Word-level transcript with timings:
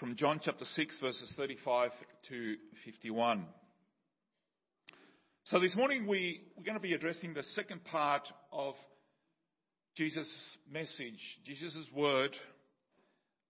from 0.00 0.16
John 0.16 0.40
chapter 0.42 0.64
6, 0.64 0.96
verses 0.98 1.30
35 1.36 1.90
to 2.30 2.56
51. 2.86 3.44
So 5.44 5.60
this 5.60 5.76
morning 5.76 6.06
we, 6.06 6.40
we're 6.56 6.64
going 6.64 6.78
to 6.78 6.80
be 6.80 6.94
addressing 6.94 7.34
the 7.34 7.42
second 7.42 7.84
part 7.84 8.26
of 8.50 8.76
Jesus' 9.94 10.56
message, 10.72 11.20
Jesus' 11.44 11.86
word 11.94 12.34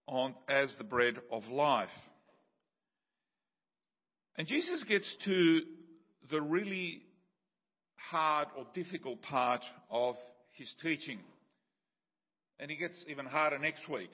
on 0.09 0.35
as 0.49 0.73
the 0.77 0.83
bread 0.83 1.15
of 1.31 1.47
life. 1.47 1.89
And 4.37 4.49
Jesus 4.49 4.83
gets 4.89 5.17
to 5.27 5.61
the 6.33 6.41
really 6.41 7.03
hard 7.95 8.49
or 8.59 8.67
difficult 8.75 9.23
part 9.23 9.63
of 9.89 10.17
his 10.59 10.75
teaching. 10.83 11.21
And 12.59 12.73
he 12.73 12.77
gets 12.77 13.05
even 13.09 13.27
harder 13.27 13.61
next 13.61 13.89
week. 13.89 14.11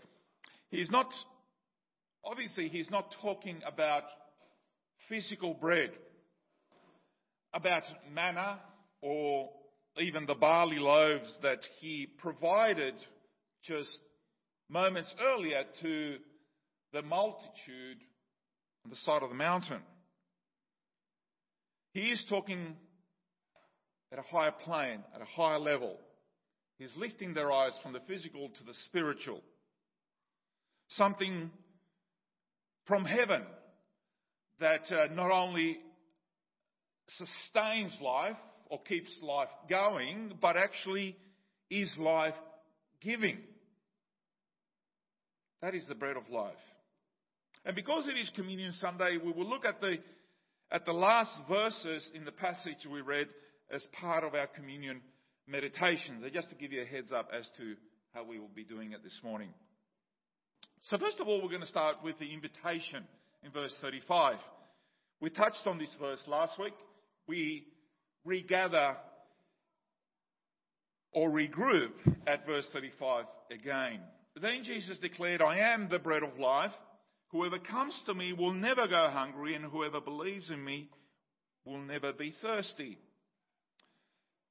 He's 0.70 0.90
not, 0.90 1.06
obviously, 2.27 2.68
he's 2.68 2.90
not 2.90 3.14
talking 3.22 3.61
about 3.66 4.02
physical 5.09 5.55
bread, 5.55 5.91
about 7.55 7.84
manna 8.12 8.59
or 9.00 9.50
even 9.98 10.27
the 10.27 10.34
barley 10.34 10.78
loaves 10.78 11.33
that 11.42 11.60
he 11.80 12.06
provided 12.19 12.95
just 13.64 13.98
moments 14.69 15.14
earlier 15.23 15.62
to 15.80 16.16
the 16.92 17.02
multitude 17.02 17.98
on 18.84 18.91
the 18.91 18.97
side 18.97 19.22
of 19.22 19.30
the 19.30 19.34
mountain. 19.34 19.80
He 21.92 22.11
is 22.11 22.22
talking 22.28 22.77
at 24.12 24.19
a 24.19 24.22
higher 24.22 24.52
plane, 24.64 25.02
at 25.14 25.22
a 25.22 25.24
higher 25.24 25.58
level. 25.58 25.97
He's 26.78 26.92
lifting 26.97 27.33
their 27.33 27.50
eyes 27.50 27.72
from 27.83 27.95
the 27.95 28.00
physical 28.06 28.48
to 28.48 28.64
the 28.64 28.74
spiritual. 28.84 29.41
Something 30.91 31.50
from 32.86 33.04
heaven 33.04 33.42
that 34.60 34.90
uh, 34.90 35.12
not 35.12 35.30
only 35.30 35.78
sustains 37.19 37.97
life 38.00 38.36
or 38.69 38.83
keeps 38.83 39.16
life 39.22 39.48
going, 39.69 40.33
but 40.41 40.56
actually 40.56 41.16
is 41.70 41.92
life 41.98 42.34
giving. 43.00 43.38
That 45.62 45.74
is 45.74 45.83
the 45.88 45.94
bread 45.94 46.16
of 46.16 46.28
life. 46.30 46.55
And 47.64 47.74
because 47.74 48.06
it 48.06 48.16
is 48.16 48.30
Communion 48.34 48.72
Sunday, 48.80 49.18
we 49.22 49.33
will 49.33 49.48
look 49.48 49.64
at 49.64 49.80
the, 49.80 49.96
at 50.70 50.86
the 50.86 50.92
last 50.92 51.33
verses 51.48 52.08
in 52.14 52.24
the 52.24 52.33
passage 52.33 52.86
we 52.91 53.00
read 53.00 53.27
as 53.72 53.84
part 54.00 54.22
of 54.22 54.34
our 54.34 54.46
communion 54.46 55.00
meditations. 55.48 56.22
So 56.22 56.28
just 56.28 56.48
to 56.50 56.55
give 56.55 56.72
you 56.72 56.83
a 56.83 56.86
heads 56.86 57.11
up 57.12 57.30
as 57.36 57.44
to 57.58 57.74
how 58.14 58.24
we 58.24 58.39
will 58.39 58.50
be 58.55 58.64
doing 58.64 58.92
it 58.92 59.02
this 59.02 59.18
morning. 59.22 59.50
So 60.87 60.97
first 60.98 61.19
of 61.19 61.27
all, 61.27 61.42
we're 61.42 61.48
going 61.48 61.62
to 61.62 61.67
start 61.67 61.97
with 62.05 62.17
the 62.20 62.33
invitation 62.33 63.03
in 63.42 63.51
verse 63.51 63.75
35. 63.81 64.37
We 65.20 65.31
touched 65.31 65.67
on 65.67 65.79
this 65.79 65.92
verse 66.01 66.23
last 66.29 66.61
week. 66.61 66.75
We 67.27 67.65
regather 68.25 68.95
or 71.11 71.29
regroup 71.29 71.91
at 72.29 72.47
verse 72.47 72.67
35 72.73 73.25
again. 73.51 73.98
Then 74.41 74.62
Jesus 74.62 74.97
declared, 74.98 75.42
I 75.42 75.59
am 75.59 75.89
the 75.91 75.98
bread 75.98 76.23
of 76.23 76.39
life. 76.39 76.70
Whoever 77.33 77.59
comes 77.59 78.01
to 78.07 78.14
me 78.14 78.33
will 78.33 78.53
never 78.53 78.87
go 78.87 79.09
hungry, 79.12 79.57
and 79.57 79.64
whoever 79.64 80.01
believes 80.01 80.51
in 80.51 80.64
me 80.64 80.89
will 81.64 81.81
never 81.81 82.12
be 82.12 82.33
thirsty. 82.41 82.97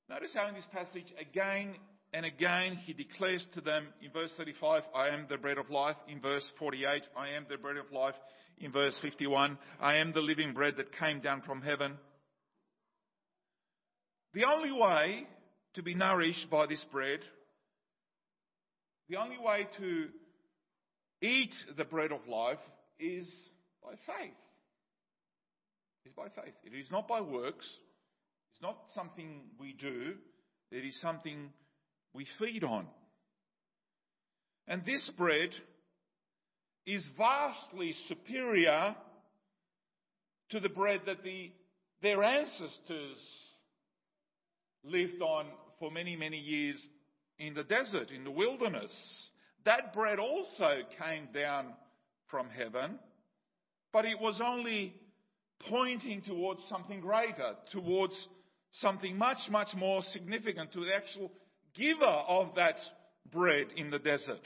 Notice 0.09 0.31
how 0.33 0.50
in 0.50 0.56
this 0.56 0.67
passage, 0.73 1.13
again 1.17 1.75
and 2.16 2.25
again, 2.25 2.80
he 2.85 2.94
declares 2.94 3.45
to 3.53 3.61
them 3.61 3.88
in 4.02 4.11
verse 4.11 4.31
35, 4.38 4.83
I 4.95 5.09
am 5.09 5.27
the 5.30 5.38
bread 5.38 5.59
of 5.59 5.69
life. 5.69 5.97
In 6.08 6.19
verse 6.19 6.49
48, 6.57 7.03
I 7.16 7.30
am 7.35 7.45
the 7.49 7.57
bread 7.57 7.77
of 7.77 7.91
life. 7.91 8.16
In 8.57 8.72
verse 8.72 8.97
51, 9.02 9.57
I 9.80 9.97
am 9.97 10.13
the 10.13 10.22
living 10.22 10.53
bread 10.53 10.75
that 10.77 10.97
came 10.97 11.19
down 11.19 11.41
from 11.41 11.61
heaven. 11.61 11.94
The 14.33 14.45
only 14.45 14.72
way 14.72 15.27
to 15.75 15.84
be 15.84 15.94
nourished 15.94 16.50
by 16.50 16.66
this 16.66 16.84
bread 16.91 17.19
the 19.07 19.18
only 19.18 19.38
way 19.38 19.68
to 19.78 20.07
eat 21.22 21.53
the 21.78 21.85
bread 21.85 22.12
of 22.12 22.28
life 22.28 22.59
is 23.00 23.28
by 23.84 23.91
faith. 24.07 24.34
Is 26.06 26.13
by 26.13 26.29
faith. 26.29 26.53
It 26.63 26.75
is 26.75 26.89
not 26.91 27.07
by 27.07 27.22
works. 27.22 27.68
It's 28.51 28.62
not 28.62 28.78
something 28.94 29.41
we 29.59 29.73
do. 29.73 30.13
It 30.72 30.85
is 30.85 31.00
something 31.01 31.50
we 32.15 32.25
feed 32.39 32.63
on. 32.63 32.87
And 34.67 34.83
this 34.85 35.07
bread 35.17 35.49
is 36.87 37.03
vastly 37.17 37.93
superior 38.07 38.95
to 40.51 40.59
the 40.59 40.69
bread 40.69 41.01
that 41.05 41.23
the, 41.23 41.51
their 42.01 42.23
ancestors 42.23 43.17
lived 44.83 45.21
on 45.21 45.45
for 45.79 45.91
many, 45.91 46.15
many 46.15 46.37
years 46.37 46.81
in 47.37 47.53
the 47.53 47.63
desert, 47.63 48.11
in 48.11 48.23
the 48.23 48.31
wilderness. 48.31 48.91
That 49.65 49.93
bread 49.93 50.19
also 50.19 50.79
came 51.03 51.27
down 51.33 51.73
from 52.29 52.49
heaven, 52.49 52.99
but 53.91 54.05
it 54.05 54.19
was 54.21 54.39
only 54.43 54.93
pointing 55.69 56.21
towards 56.21 56.61
something 56.69 57.01
greater, 57.01 57.55
towards 57.71 58.15
something 58.73 59.17
much, 59.17 59.37
much 59.49 59.69
more 59.75 60.01
significant, 60.13 60.71
to 60.73 60.85
the 60.85 60.95
actual 60.95 61.31
giver 61.75 62.06
of 62.06 62.56
that 62.56 62.80
bread 63.31 63.68
in 63.75 63.90
the 63.90 64.00
desert. 64.00 64.41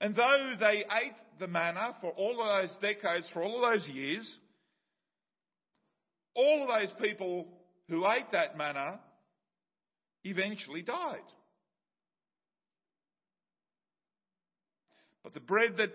And 0.00 0.14
though 0.14 0.52
they 0.58 0.84
ate 0.84 1.14
the 1.38 1.48
manna 1.48 1.96
for 2.00 2.10
all 2.12 2.40
of 2.40 2.62
those 2.62 2.76
decades, 2.80 3.28
for 3.32 3.42
all 3.42 3.64
of 3.64 3.72
those 3.72 3.88
years, 3.88 4.32
all 6.34 6.62
of 6.62 6.80
those 6.80 6.92
people 7.00 7.48
who 7.88 8.06
ate 8.06 8.30
that 8.32 8.56
manna 8.56 9.00
eventually 10.24 10.82
died. 10.82 11.18
But 15.24 15.34
the 15.34 15.40
bread 15.40 15.76
that 15.78 15.94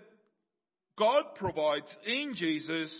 God 0.97 1.35
provides 1.35 1.87
in 2.05 2.35
Jesus 2.35 2.93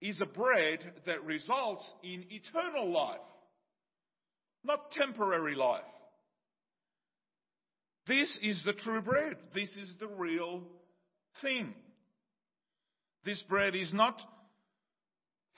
is 0.00 0.20
a 0.20 0.26
bread 0.26 0.78
that 1.06 1.24
results 1.24 1.82
in 2.02 2.24
eternal 2.30 2.90
life, 2.90 3.18
not 4.64 4.90
temporary 4.92 5.54
life. 5.54 5.82
This 8.06 8.30
is 8.42 8.62
the 8.64 8.72
true 8.72 9.02
bread. 9.02 9.36
This 9.54 9.68
is 9.76 9.94
the 10.00 10.08
real 10.08 10.62
thing. 11.42 11.74
This 13.24 13.40
bread 13.48 13.74
is 13.74 13.92
not 13.92 14.20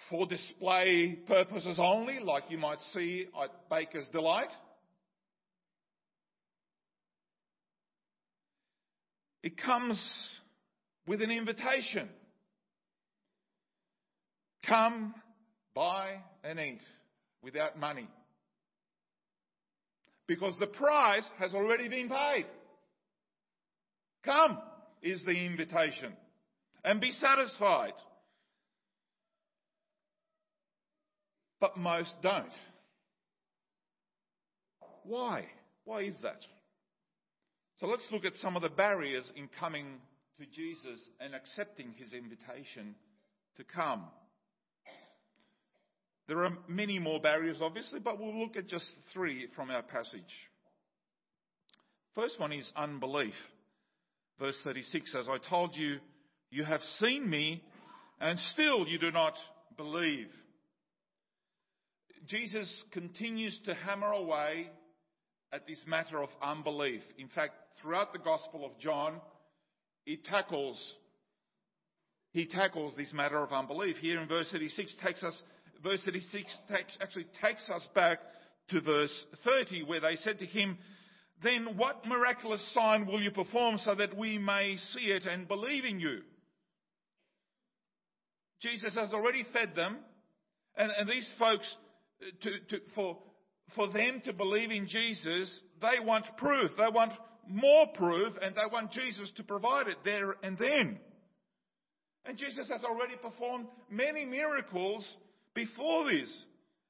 for 0.08 0.26
display 0.26 1.18
purposes 1.28 1.78
only, 1.78 2.18
like 2.18 2.44
you 2.48 2.58
might 2.58 2.80
see 2.92 3.26
at 3.40 3.68
Baker's 3.70 4.08
Delight. 4.12 4.50
It 9.42 9.56
comes 9.56 9.98
with 11.06 11.22
an 11.22 11.30
invitation. 11.30 12.08
Come, 14.66 15.14
buy 15.74 16.16
and 16.44 16.58
eat 16.58 16.82
without 17.42 17.78
money. 17.78 18.08
Because 20.30 20.56
the 20.60 20.68
price 20.68 21.24
has 21.40 21.54
already 21.54 21.88
been 21.88 22.08
paid. 22.08 22.46
Come 24.24 24.58
is 25.02 25.20
the 25.24 25.32
invitation. 25.32 26.12
And 26.84 27.00
be 27.00 27.10
satisfied. 27.10 27.94
But 31.60 31.76
most 31.76 32.14
don't. 32.22 32.52
Why? 35.02 35.46
Why 35.84 36.02
is 36.02 36.14
that? 36.22 36.42
So 37.80 37.88
let's 37.88 38.06
look 38.12 38.24
at 38.24 38.36
some 38.36 38.54
of 38.54 38.62
the 38.62 38.68
barriers 38.68 39.32
in 39.34 39.48
coming 39.58 39.98
to 40.38 40.46
Jesus 40.46 41.08
and 41.18 41.34
accepting 41.34 41.92
his 41.98 42.12
invitation 42.12 42.94
to 43.56 43.64
come. 43.64 44.04
There 46.30 46.44
are 46.44 46.56
many 46.68 47.00
more 47.00 47.18
barriers, 47.18 47.58
obviously, 47.60 47.98
but 47.98 48.20
we'll 48.20 48.38
look 48.40 48.56
at 48.56 48.68
just 48.68 48.86
three 49.12 49.48
from 49.56 49.68
our 49.68 49.82
passage. 49.82 50.22
First 52.14 52.38
one 52.38 52.52
is 52.52 52.70
unbelief. 52.76 53.34
Verse 54.38 54.54
36 54.62 55.12
As 55.18 55.26
I 55.28 55.38
told 55.38 55.74
you, 55.74 55.96
you 56.52 56.62
have 56.62 56.82
seen 57.00 57.28
me, 57.28 57.64
and 58.20 58.38
still 58.52 58.86
you 58.86 58.96
do 58.96 59.10
not 59.10 59.34
believe. 59.76 60.28
Jesus 62.28 62.84
continues 62.92 63.58
to 63.64 63.74
hammer 63.74 64.12
away 64.12 64.70
at 65.52 65.66
this 65.66 65.80
matter 65.84 66.22
of 66.22 66.28
unbelief. 66.40 67.02
In 67.18 67.26
fact, 67.26 67.54
throughout 67.82 68.12
the 68.12 68.20
Gospel 68.20 68.64
of 68.64 68.78
John, 68.78 69.20
he 70.04 70.16
tackles, 70.16 70.94
he 72.30 72.46
tackles 72.46 72.94
this 72.96 73.12
matter 73.12 73.42
of 73.42 73.52
unbelief. 73.52 73.96
Here 73.96 74.20
in 74.20 74.28
verse 74.28 74.48
36 74.52 74.94
takes 75.04 75.24
us, 75.24 75.34
verse 75.82 76.00
36 76.04 76.58
takes, 76.70 76.98
actually 77.00 77.26
takes 77.42 77.68
us 77.70 77.86
back 77.94 78.18
to 78.68 78.80
verse 78.80 79.12
30 79.44 79.84
where 79.84 80.00
they 80.00 80.16
said 80.16 80.38
to 80.38 80.46
him, 80.46 80.78
then 81.42 81.76
what 81.76 82.06
miraculous 82.06 82.62
sign 82.74 83.06
will 83.06 83.20
you 83.20 83.30
perform 83.30 83.78
so 83.78 83.94
that 83.94 84.16
we 84.16 84.38
may 84.38 84.76
see 84.92 85.06
it 85.06 85.24
and 85.24 85.48
believe 85.48 85.84
in 85.84 85.98
you? 85.98 86.20
Jesus 88.60 88.94
has 88.94 89.14
already 89.14 89.46
fed 89.54 89.74
them, 89.74 89.96
and, 90.76 90.92
and 90.98 91.08
these 91.08 91.28
folks, 91.38 91.66
to, 92.42 92.50
to, 92.68 92.82
for, 92.94 93.16
for 93.74 93.88
them 93.88 94.20
to 94.24 94.34
believe 94.34 94.70
in 94.70 94.86
Jesus, 94.86 95.60
they 95.80 96.04
want 96.04 96.26
proof. 96.36 96.72
They 96.76 96.88
want 96.92 97.12
more 97.48 97.86
proof, 97.94 98.34
and 98.42 98.54
they 98.54 98.70
want 98.70 98.92
Jesus 98.92 99.32
to 99.36 99.42
provide 99.42 99.88
it 99.88 99.96
there 100.04 100.36
and 100.42 100.58
then. 100.58 100.98
And 102.26 102.36
Jesus 102.36 102.68
has 102.68 102.84
already 102.84 103.16
performed 103.16 103.66
many 103.90 104.26
miracles 104.26 105.08
before 105.54 106.10
this, 106.10 106.30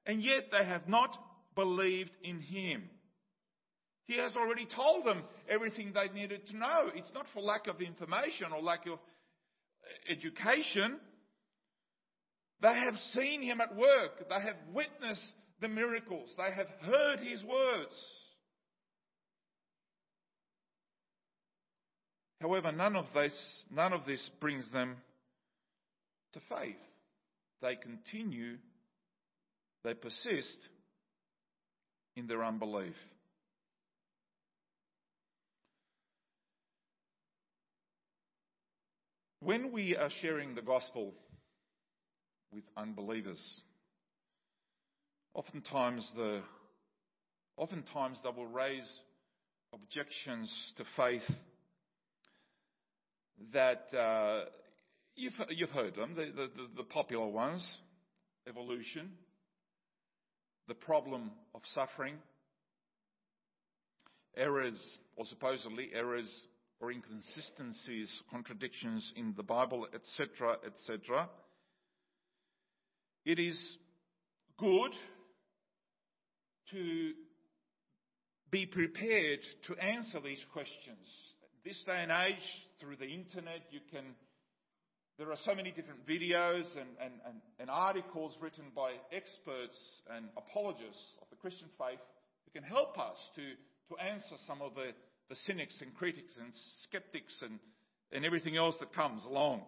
and 0.06 0.22
yet 0.22 0.44
they 0.50 0.64
have 0.64 0.88
not 0.88 1.16
believed 1.54 2.10
in 2.22 2.40
him. 2.40 2.88
He 4.06 4.18
has 4.18 4.36
already 4.36 4.66
told 4.66 5.06
them 5.06 5.22
everything 5.48 5.92
they 5.92 6.08
needed 6.12 6.46
to 6.48 6.56
know. 6.56 6.90
It's 6.94 7.12
not 7.14 7.26
for 7.32 7.40
lack 7.40 7.68
of 7.68 7.80
information 7.80 8.52
or 8.52 8.60
lack 8.60 8.86
of 8.86 8.98
education. 10.08 10.98
They 12.60 12.74
have 12.74 12.96
seen 13.12 13.42
him 13.42 13.60
at 13.60 13.76
work. 13.76 14.28
They 14.28 14.42
have 14.42 14.56
witnessed 14.72 15.32
the 15.60 15.68
miracles. 15.68 16.34
They 16.36 16.52
have 16.52 16.66
heard 16.82 17.20
his 17.20 17.42
words. 17.44 17.94
However, 22.40 22.72
none 22.72 22.96
of 22.96 23.06
this, 23.14 23.34
none 23.70 23.92
of 23.92 24.06
this 24.06 24.28
brings 24.40 24.64
them 24.72 24.96
to 26.32 26.40
faith. 26.48 26.76
They 27.62 27.76
continue, 27.76 28.56
they 29.84 29.94
persist 29.94 30.56
in 32.16 32.26
their 32.26 32.44
unbelief. 32.44 32.94
When 39.42 39.72
we 39.72 39.96
are 39.96 40.10
sharing 40.20 40.54
the 40.54 40.62
gospel 40.62 41.14
with 42.52 42.64
unbelievers, 42.76 43.40
oftentimes 45.34 46.06
the 46.14 46.42
oftentimes 47.56 48.18
they 48.22 48.30
will 48.30 48.46
raise 48.46 48.88
objections 49.72 50.52
to 50.76 50.84
faith 50.96 51.30
that 53.52 53.86
uh, 53.94 54.44
you've, 55.20 55.34
you've 55.50 55.70
heard 55.70 55.94
them, 55.94 56.14
the, 56.14 56.30
the, 56.34 56.50
the 56.76 56.82
popular 56.84 57.26
ones 57.26 57.62
evolution, 58.48 59.12
the 60.66 60.74
problem 60.74 61.30
of 61.54 61.60
suffering, 61.74 62.14
errors, 64.36 64.80
or 65.16 65.24
supposedly 65.26 65.90
errors 65.94 66.28
or 66.80 66.90
inconsistencies, 66.90 68.10
contradictions 68.30 69.12
in 69.16 69.34
the 69.36 69.42
Bible, 69.42 69.86
etc., 69.94 70.56
etc. 70.66 71.28
It 73.26 73.38
is 73.38 73.76
good 74.58 74.92
to 76.70 77.12
be 78.50 78.64
prepared 78.64 79.40
to 79.66 79.76
answer 79.76 80.20
these 80.20 80.42
questions. 80.52 81.06
This 81.64 81.82
day 81.84 82.02
and 82.02 82.10
age, 82.10 82.42
through 82.80 82.96
the 82.96 83.04
internet, 83.04 83.62
you 83.70 83.80
can. 83.92 84.04
There 85.20 85.30
are 85.30 85.44
so 85.44 85.54
many 85.54 85.70
different 85.70 86.06
videos 86.08 86.64
and, 86.80 86.88
and, 86.98 87.12
and, 87.26 87.36
and 87.58 87.68
articles 87.68 88.34
written 88.40 88.64
by 88.74 88.92
experts 89.12 89.76
and 90.16 90.24
apologists 90.34 91.12
of 91.20 91.28
the 91.28 91.36
Christian 91.36 91.68
faith 91.78 92.00
who 92.46 92.58
can 92.58 92.66
help 92.66 92.98
us 92.98 93.18
to, 93.36 93.42
to 93.92 94.02
answer 94.02 94.36
some 94.46 94.62
of 94.62 94.74
the 94.74 94.92
the 95.30 95.36
cynics 95.46 95.80
and 95.80 95.94
critics 95.94 96.32
and 96.38 96.52
skeptics 96.82 97.32
and, 97.40 97.58
and 98.12 98.24
everything 98.24 98.56
else 98.56 98.74
that 98.80 98.92
comes 98.92 99.24
along. 99.24 99.62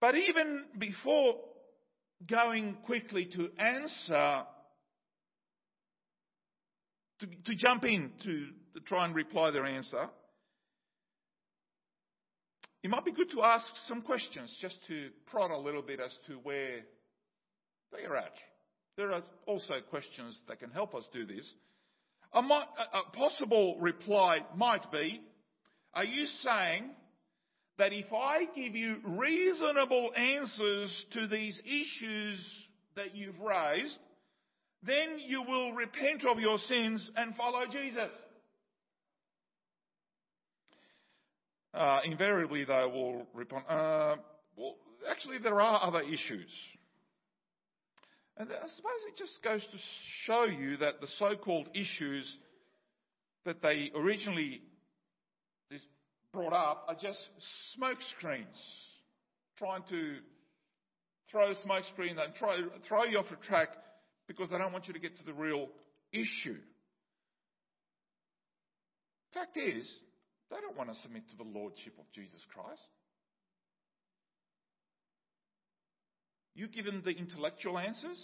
But 0.00 0.14
even 0.14 0.64
before 0.78 1.36
going 2.28 2.76
quickly 2.84 3.24
to 3.34 3.48
answer, 3.58 4.42
to, 7.20 7.26
to 7.46 7.54
jump 7.54 7.84
in 7.84 8.10
to, 8.24 8.46
to 8.74 8.80
try 8.86 9.06
and 9.06 9.14
reply 9.14 9.50
their 9.50 9.64
answer, 9.64 10.08
it 12.82 12.90
might 12.90 13.04
be 13.04 13.12
good 13.12 13.30
to 13.30 13.42
ask 13.42 13.66
some 13.86 14.02
questions 14.02 14.56
just 14.60 14.76
to 14.88 15.10
prod 15.30 15.50
a 15.50 15.58
little 15.58 15.82
bit 15.82 16.00
as 16.00 16.10
to 16.26 16.34
where 16.42 16.80
they 17.92 18.04
are 18.04 18.16
at. 18.16 18.32
There 18.96 19.12
are 19.12 19.22
also 19.46 19.74
questions 19.88 20.38
that 20.48 20.60
can 20.60 20.70
help 20.70 20.94
us 20.94 21.04
do 21.12 21.24
this. 21.24 21.48
A, 22.34 22.40
a 22.40 23.16
possible 23.16 23.78
reply 23.80 24.38
might 24.56 24.90
be, 24.90 25.20
are 25.94 26.04
you 26.04 26.26
saying 26.40 26.90
that 27.78 27.92
if 27.92 28.12
I 28.12 28.46
give 28.54 28.74
you 28.74 28.96
reasonable 29.04 30.10
answers 30.16 31.04
to 31.12 31.26
these 31.26 31.60
issues 31.64 32.66
that 32.96 33.14
you've 33.14 33.38
raised, 33.40 33.98
then 34.82 35.18
you 35.26 35.42
will 35.42 35.72
repent 35.72 36.24
of 36.24 36.40
your 36.40 36.58
sins 36.58 37.10
and 37.16 37.36
follow 37.36 37.64
Jesus? 37.70 38.12
Uh, 41.74 42.00
invariably, 42.04 42.64
they 42.64 42.84
will 42.84 43.26
respond, 43.32 43.64
uh, 43.68 44.16
well, 44.56 44.76
actually, 45.10 45.38
there 45.38 45.60
are 45.60 45.82
other 45.82 46.02
issues. 46.02 46.50
And 48.36 48.48
I 48.50 48.68
suppose 48.68 48.92
it 49.08 49.16
just 49.16 49.42
goes 49.42 49.62
to 49.62 49.78
show 50.26 50.44
you 50.44 50.76
that 50.78 51.00
the 51.00 51.06
so-called 51.18 51.68
issues 51.74 52.36
that 53.44 53.62
they 53.62 53.90
originally 53.94 54.62
brought 56.32 56.52
up 56.52 56.86
are 56.88 56.94
just 56.94 57.20
smoke 57.74 57.98
screens, 58.16 58.46
trying 59.58 59.82
to 59.90 60.16
throw 61.30 61.50
a 61.50 61.54
smoke 61.62 61.84
screen 61.92 62.18
and 62.18 62.34
try, 62.34 62.58
throw 62.88 63.04
you 63.04 63.18
off 63.18 63.26
the 63.30 63.36
track 63.46 63.68
because 64.28 64.50
they 64.50 64.58
don't 64.58 64.72
want 64.72 64.86
you 64.86 64.94
to 64.94 65.00
get 65.00 65.16
to 65.18 65.24
the 65.24 65.32
real 65.32 65.68
issue. 66.12 66.56
Fact 69.34 69.56
is, 69.56 69.90
they 70.52 70.60
don't 70.60 70.76
want 70.76 70.92
to 70.92 71.00
submit 71.00 71.28
to 71.30 71.36
the 71.36 71.48
lordship 71.58 71.94
of 71.98 72.04
Jesus 72.14 72.40
Christ. 72.54 72.82
You 76.54 76.68
give 76.68 76.84
them 76.84 77.02
the 77.02 77.12
intellectual 77.12 77.78
answers, 77.78 78.20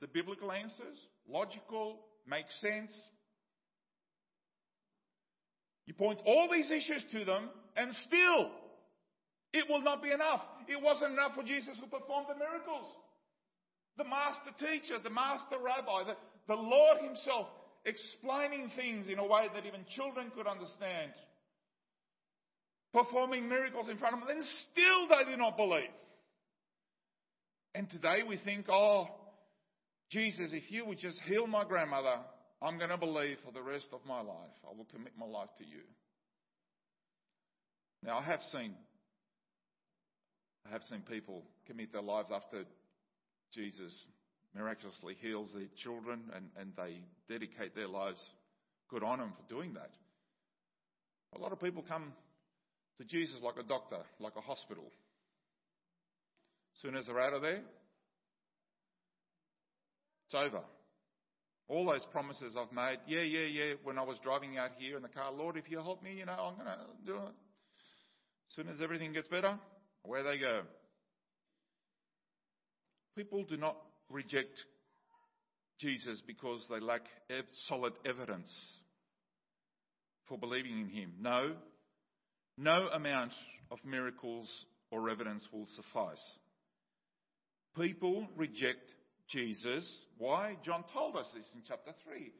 the 0.00 0.06
biblical 0.06 0.52
answers, 0.52 0.96
logical, 1.28 1.98
makes 2.26 2.54
sense. 2.60 2.92
You 5.86 5.94
point 5.94 6.20
all 6.24 6.48
these 6.50 6.70
issues 6.70 7.04
to 7.10 7.24
them, 7.24 7.50
and 7.76 7.92
still, 8.06 8.50
it 9.52 9.68
will 9.68 9.82
not 9.82 10.02
be 10.02 10.12
enough. 10.12 10.42
It 10.68 10.80
wasn't 10.80 11.14
enough 11.14 11.34
for 11.34 11.42
Jesus 11.42 11.76
who 11.80 11.86
performed 11.86 12.28
the 12.30 12.38
miracles. 12.38 12.86
The 13.98 14.04
master 14.04 14.54
teacher, 14.58 15.02
the 15.02 15.10
master 15.10 15.56
rabbi, 15.58 16.04
the, 16.06 16.16
the 16.46 16.54
Lord 16.54 16.98
himself 17.02 17.48
explaining 17.84 18.70
things 18.76 19.08
in 19.08 19.18
a 19.18 19.26
way 19.26 19.48
that 19.52 19.66
even 19.66 19.84
children 19.90 20.30
could 20.34 20.46
understand. 20.46 21.10
Performing 22.92 23.48
miracles 23.48 23.88
in 23.88 23.96
front 23.96 24.14
of 24.14 24.20
them, 24.20 24.36
and 24.36 24.46
still 24.70 25.08
they 25.08 25.30
did 25.30 25.38
not 25.38 25.56
believe. 25.56 25.90
And 27.74 27.88
today 27.88 28.22
we 28.26 28.36
think, 28.36 28.66
oh, 28.68 29.06
Jesus, 30.10 30.50
if 30.52 30.70
you 30.70 30.84
would 30.84 30.98
just 30.98 31.18
heal 31.26 31.46
my 31.46 31.64
grandmother, 31.64 32.16
I'm 32.60 32.76
going 32.76 32.90
to 32.90 32.98
believe 32.98 33.38
for 33.44 33.52
the 33.52 33.62
rest 33.62 33.86
of 33.92 34.00
my 34.06 34.20
life. 34.20 34.52
I 34.64 34.76
will 34.76 34.86
commit 34.92 35.12
my 35.18 35.26
life 35.26 35.48
to 35.58 35.64
you. 35.64 35.80
Now, 38.04 38.18
I 38.18 38.22
have 38.22 38.42
seen, 38.52 38.74
I 40.66 40.70
have 40.70 40.82
seen 40.90 41.00
people 41.08 41.44
commit 41.66 41.92
their 41.92 42.02
lives 42.02 42.30
after 42.30 42.64
Jesus 43.54 44.04
miraculously 44.54 45.16
heals 45.20 45.50
their 45.54 45.68
children 45.82 46.20
and, 46.34 46.46
and 46.58 46.72
they 46.76 46.98
dedicate 47.28 47.74
their 47.74 47.88
lives. 47.88 48.22
Good 48.90 49.02
on 49.02 49.18
them 49.18 49.32
for 49.36 49.54
doing 49.54 49.74
that. 49.74 49.90
A 51.34 51.38
lot 51.38 51.52
of 51.52 51.60
people 51.60 51.82
come 51.88 52.12
to 52.98 53.04
Jesus 53.04 53.40
like 53.42 53.56
a 53.58 53.62
doctor, 53.66 53.98
like 54.20 54.36
a 54.36 54.40
hospital. 54.40 54.84
Soon 56.80 56.96
as 56.96 57.06
they're 57.06 57.20
out 57.20 57.32
of 57.32 57.42
there, 57.42 57.62
it's 60.26 60.34
over. 60.34 60.62
All 61.68 61.86
those 61.86 62.06
promises 62.12 62.56
I've 62.58 62.72
made, 62.72 62.98
yeah, 63.06 63.22
yeah, 63.22 63.46
yeah, 63.46 63.74
when 63.84 63.98
I 63.98 64.02
was 64.02 64.18
driving 64.22 64.58
out 64.58 64.70
here 64.78 64.96
in 64.96 65.02
the 65.02 65.08
car, 65.08 65.32
Lord, 65.32 65.56
if 65.56 65.70
you 65.70 65.78
help 65.78 66.02
me, 66.02 66.14
you 66.18 66.26
know, 66.26 66.32
I'm 66.32 66.54
going 66.54 66.66
to 66.66 67.06
do 67.06 67.14
it. 67.14 67.20
As 67.22 68.56
soon 68.56 68.68
as 68.68 68.80
everything 68.82 69.12
gets 69.12 69.28
better, 69.28 69.58
where 70.04 70.22
they 70.22 70.38
go. 70.38 70.62
People 73.16 73.44
do 73.44 73.56
not 73.56 73.76
reject 74.10 74.58
Jesus 75.78 76.22
because 76.26 76.66
they 76.68 76.80
lack 76.80 77.02
solid 77.68 77.92
evidence 78.04 78.52
for 80.28 80.38
believing 80.38 80.80
in 80.80 80.88
him. 80.88 81.12
No, 81.20 81.52
no 82.56 82.88
amount 82.88 83.32
of 83.70 83.78
miracles 83.84 84.48
or 84.90 85.08
evidence 85.08 85.46
will 85.52 85.66
suffice. 85.76 86.22
People 87.76 88.26
reject 88.36 88.90
Jesus. 89.28 89.88
Why? 90.18 90.56
John 90.64 90.84
told 90.92 91.16
us 91.16 91.26
this 91.34 91.46
in 91.54 91.62
chapter 91.66 91.92
3. 92.04 92.30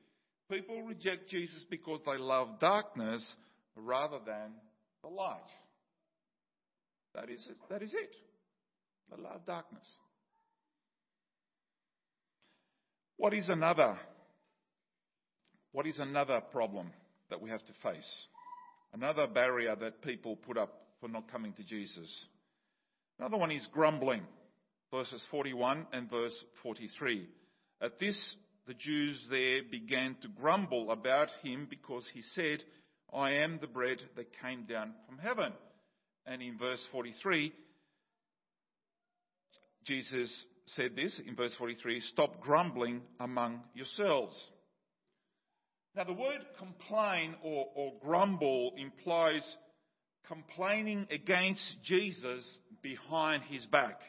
People 0.50 0.82
reject 0.82 1.30
Jesus 1.30 1.64
because 1.70 2.00
they 2.04 2.18
love 2.18 2.60
darkness 2.60 3.24
rather 3.74 4.18
than 4.26 4.52
the 5.02 5.08
light. 5.08 5.40
That 7.14 7.30
is 7.30 7.46
it. 7.48 7.56
That 7.70 7.82
is 7.82 7.94
it. 7.94 8.14
They 9.10 9.22
love 9.22 9.46
darkness. 9.46 9.86
What 13.16 13.32
is 13.34 13.48
another? 13.48 13.98
What 15.72 15.86
is 15.86 15.98
another 15.98 16.40
problem 16.40 16.90
that 17.30 17.40
we 17.40 17.50
have 17.50 17.64
to 17.64 17.72
face? 17.82 18.26
Another 18.92 19.26
barrier 19.26 19.74
that 19.76 20.02
people 20.02 20.36
put 20.36 20.58
up 20.58 20.82
for 21.00 21.08
not 21.08 21.30
coming 21.30 21.52
to 21.54 21.64
Jesus. 21.64 22.10
Another 23.18 23.36
one 23.36 23.50
is 23.50 23.66
grumbling. 23.72 24.22
Verses 24.90 25.22
41 25.30 25.86
and 25.92 26.10
verse 26.10 26.36
43. 26.62 27.26
At 27.80 27.98
this, 27.98 28.36
the 28.66 28.74
Jews 28.74 29.20
there 29.30 29.62
began 29.68 30.16
to 30.22 30.28
grumble 30.28 30.90
about 30.90 31.28
him 31.42 31.66
because 31.68 32.06
he 32.12 32.22
said, 32.34 32.62
I 33.12 33.32
am 33.32 33.58
the 33.60 33.66
bread 33.66 33.98
that 34.16 34.38
came 34.42 34.64
down 34.64 34.92
from 35.06 35.18
heaven. 35.18 35.52
And 36.26 36.42
in 36.42 36.58
verse 36.58 36.82
43, 36.92 37.52
Jesus 39.84 40.46
said 40.66 40.94
this 40.94 41.20
in 41.26 41.34
verse 41.34 41.54
43 41.58 42.00
Stop 42.00 42.40
grumbling 42.40 43.02
among 43.18 43.60
yourselves. 43.74 44.40
Now, 45.94 46.04
the 46.04 46.12
word 46.12 46.40
complain 46.58 47.34
or, 47.42 47.66
or 47.74 47.92
grumble 48.02 48.72
implies 48.78 49.42
complaining 50.26 51.06
against 51.10 51.62
Jesus 51.84 52.44
behind 52.80 53.42
his 53.44 53.64
back. 53.66 54.00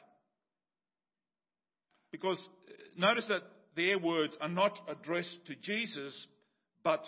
Because 2.11 2.37
uh, 2.37 2.71
notice 2.95 3.25
that 3.27 3.41
their 3.75 3.99
words 3.99 4.37
are 4.39 4.49
not 4.49 4.79
addressed 4.87 5.45
to 5.47 5.55
Jesus, 5.55 6.27
but 6.83 7.03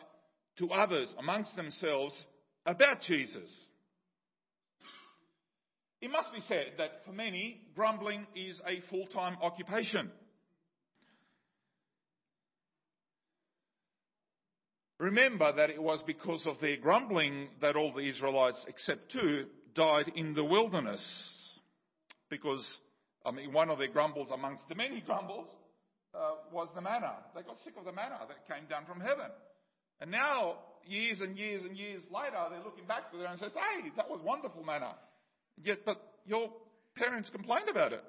to 0.58 0.70
others 0.72 1.14
amongst 1.20 1.56
themselves 1.56 2.14
about 2.66 3.02
Jesus. 3.02 3.50
It 6.02 6.12
must 6.12 6.34
be 6.34 6.42
said 6.48 6.74
that 6.78 7.06
for 7.06 7.14
many, 7.14 7.62
grumbling 7.76 8.28
is 8.36 8.60
a 8.68 8.82
full 8.90 9.08
time 9.08 9.38
occupation. 9.42 10.12
Remember 15.00 15.52
that 15.54 15.70
it 15.70 15.82
was 15.82 16.02
because 16.08 16.46
of 16.46 16.60
their 16.62 16.78
grumbling 16.78 17.50
that 17.62 17.76
all 17.76 17.92
the 17.94 18.08
Israelites, 18.08 18.64
except 18.68 19.12
two, 19.12 19.46
died 19.74 20.12
in 20.16 20.34
the 20.34 20.44
wilderness. 20.44 21.04
Because, 22.30 22.66
I 23.26 23.32
mean, 23.32 23.52
one 23.52 23.70
of 23.70 23.78
their 23.78 23.90
grumbles 23.90 24.30
amongst 24.34 24.68
the 24.70 24.76
many 24.76 25.02
grumbles 25.02 25.48
uh, 26.14 26.36
was 26.52 26.70
the 26.76 26.82
manna. 26.82 27.14
They 27.36 27.42
got 27.42 27.58
sick 27.64 27.74
of 27.78 27.86
the 27.86 27.92
manna 27.92 28.20
that 28.28 28.48
came 28.48 28.68
down 28.70 28.86
from 28.86 29.02
heaven. 29.02 29.30
And 30.00 30.12
now, 30.12 30.56
years 30.86 31.20
and 31.20 31.38
years 31.38 31.64
and 31.64 31.78
years 31.78 32.02
later, 32.10 32.38
they're 32.50 32.64
looking 32.64 32.86
back 32.88 33.12
to 33.12 33.22
it 33.22 33.30
and 33.30 33.40
says, 33.40 33.52
hey, 33.54 33.90
that 33.98 34.10
was 34.10 34.22
wonderful 34.24 34.64
manna. 34.64 34.96
Yet, 35.62 35.80
but 35.86 36.02
your 36.26 36.50
parents 36.96 37.30
complained 37.30 37.68
about 37.70 37.92
it. 37.92 38.04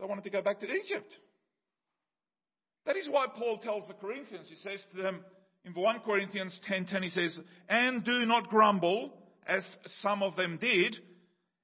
They 0.00 0.06
wanted 0.06 0.24
to 0.24 0.30
go 0.30 0.42
back 0.42 0.60
to 0.60 0.66
Egypt. 0.66 1.12
That 2.86 2.96
is 2.96 3.08
why 3.08 3.26
Paul 3.28 3.58
tells 3.58 3.86
the 3.86 3.94
Corinthians, 3.94 4.48
he 4.48 4.56
says 4.56 4.84
to 4.94 5.02
them 5.02 5.24
in 5.64 5.72
1 5.74 6.00
Corinthians 6.00 6.58
10:10, 6.66 7.02
he 7.02 7.10
says, 7.10 7.38
"And 7.68 8.04
do 8.04 8.26
not 8.26 8.48
grumble, 8.48 9.16
as 9.46 9.64
some 9.86 10.22
of 10.22 10.34
them 10.34 10.58
did, 10.58 10.98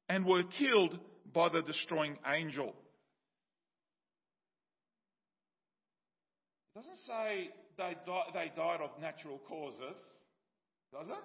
and 0.09 0.25
were 0.25 0.45
killed 0.45 0.99
by 1.33 1.49
the 1.49 1.63
destroying 1.63 2.19
angel." 2.25 2.77
It 6.75 6.79
doesn't 6.79 6.99
say 6.99 7.53
they, 7.77 7.97
di- 8.07 8.31
they 8.33 8.49
died 8.55 8.81
of 8.81 8.97
natural 9.01 9.39
causes, 9.41 9.97
does 10.93 11.09
it? 11.09 11.25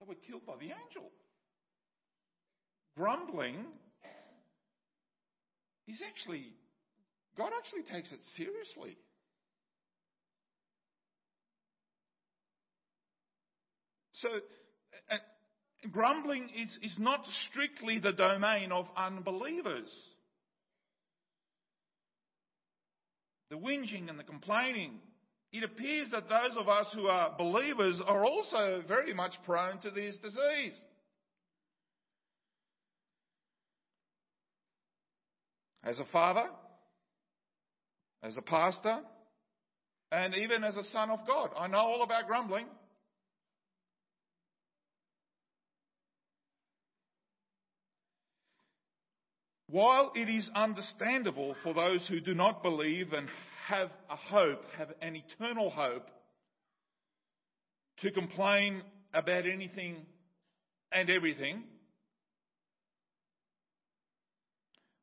They 0.00 0.06
were 0.06 0.14
killed 0.14 0.44
by 0.44 0.56
the 0.56 0.72
angel. 0.72 1.10
Grumbling 2.96 3.66
is 5.88 6.02
actually, 6.06 6.52
God 7.36 7.52
actually 7.56 7.82
takes 7.82 8.12
it 8.12 8.20
seriously. 8.36 8.96
So, 14.14 14.28
uh, 15.10 15.16
grumbling 15.92 16.48
is, 16.56 16.78
is 16.82 16.96
not 16.98 17.20
strictly 17.50 17.98
the 17.98 18.12
domain 18.12 18.72
of 18.72 18.86
unbelievers. 18.96 19.90
The 23.50 23.56
whinging 23.56 24.08
and 24.08 24.18
the 24.18 24.24
complaining. 24.24 24.98
It 25.52 25.62
appears 25.62 26.10
that 26.10 26.28
those 26.28 26.56
of 26.58 26.68
us 26.68 26.86
who 26.94 27.06
are 27.06 27.34
believers 27.36 28.00
are 28.04 28.24
also 28.24 28.82
very 28.88 29.14
much 29.14 29.34
prone 29.44 29.78
to 29.80 29.90
this 29.90 30.16
disease. 30.16 30.74
As 35.86 35.98
a 35.98 36.04
father, 36.06 36.46
as 38.22 38.36
a 38.36 38.42
pastor, 38.42 38.98
and 40.10 40.34
even 40.34 40.64
as 40.64 40.76
a 40.76 40.84
son 40.84 41.10
of 41.10 41.20
God. 41.26 41.50
I 41.56 41.68
know 41.68 41.78
all 41.78 42.02
about 42.02 42.26
grumbling. 42.26 42.66
While 49.68 50.12
it 50.14 50.28
is 50.28 50.48
understandable 50.54 51.54
for 51.62 51.74
those 51.74 52.06
who 52.08 52.20
do 52.20 52.34
not 52.34 52.62
believe 52.62 53.12
and 53.12 53.28
have 53.66 53.90
a 54.08 54.16
hope, 54.16 54.62
have 54.78 54.88
an 55.02 55.16
eternal 55.16 55.70
hope, 55.70 56.08
to 57.98 58.10
complain 58.10 58.82
about 59.12 59.44
anything 59.46 59.96
and 60.92 61.10
everything, 61.10 61.64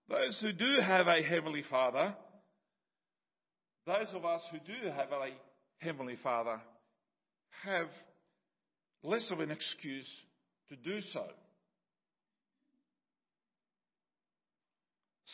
Those 0.09 0.37
who 0.41 0.51
do 0.51 0.79
have 0.81 1.07
a 1.07 1.23
Heavenly 1.23 1.63
Father, 1.69 2.15
those 3.85 4.07
of 4.13 4.25
us 4.25 4.41
who 4.51 4.59
do 4.59 4.89
have 4.89 5.11
a 5.11 5.29
Heavenly 5.79 6.17
Father, 6.21 6.59
have 7.63 7.87
less 9.03 9.25
of 9.31 9.39
an 9.39 9.51
excuse 9.51 10.09
to 10.69 10.75
do 10.75 10.99
so. 11.11 11.25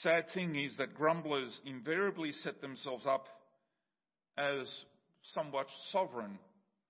Sad 0.01 0.25
thing 0.33 0.55
is 0.55 0.71
that 0.77 0.95
grumblers 0.95 1.59
invariably 1.65 2.31
set 2.43 2.61
themselves 2.61 3.05
up 3.05 3.25
as 4.37 4.85
somewhat 5.33 5.67
sovereign 5.91 6.39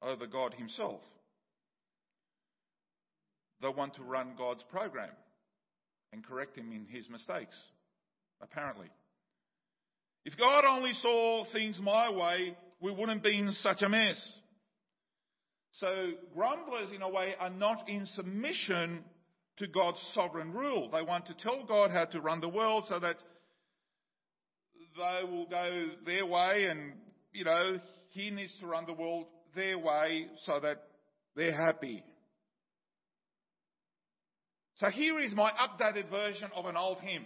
over 0.02 0.28
God 0.28 0.54
Himself. 0.54 1.02
They 3.62 3.68
want 3.70 3.96
to 3.96 4.04
run 4.04 4.34
God's 4.38 4.64
program 4.70 5.10
and 6.14 6.26
correct 6.26 6.58
Him 6.58 6.72
in 6.72 6.86
His 6.86 7.10
mistakes 7.10 7.58
apparently. 8.42 8.88
If 10.26 10.38
God 10.38 10.66
only 10.66 10.94
saw 10.94 11.46
things 11.52 11.80
my 11.82 12.10
way, 12.10 12.56
we 12.82 12.92
wouldn't 12.92 13.24
be 13.24 13.38
in 13.38 13.52
such 13.54 13.82
a 13.82 13.90
mess. 13.90 14.22
So 15.80 16.12
grumblers, 16.34 16.90
in 16.94 17.02
a 17.02 17.10
way, 17.10 17.34
are 17.40 17.50
not 17.50 17.88
in 17.88 18.06
submission 18.08 19.00
to 19.58 19.68
God's 19.68 20.00
sovereign 20.14 20.52
rule. 20.52 20.90
They 20.92 21.02
want 21.02 21.28
to 21.28 21.34
tell 21.36 21.64
God 21.68 21.92
how 21.92 22.06
to 22.06 22.22
run 22.22 22.42
the 22.42 22.50
world 22.50 22.86
so 22.88 23.00
that 23.00 23.18
they 24.98 25.30
will 25.30 25.46
go 25.46 25.88
their 26.06 26.26
way 26.26 26.68
and, 26.70 26.94
you 27.32 27.46
know, 27.46 27.80
He 28.10 28.30
needs 28.30 28.54
to 28.60 28.68
run 28.68 28.86
the 28.86 28.94
world 28.94 29.26
their 29.56 29.78
way 29.78 30.28
so 30.46 30.60
that 30.60 30.84
they're 31.36 31.56
happy. 31.56 32.04
So 34.80 34.88
here 34.88 35.20
is 35.20 35.34
my 35.34 35.52
updated 35.52 36.10
version 36.10 36.50
of 36.56 36.66
an 36.66 36.78
old 36.78 37.00
hymn. 37.00 37.26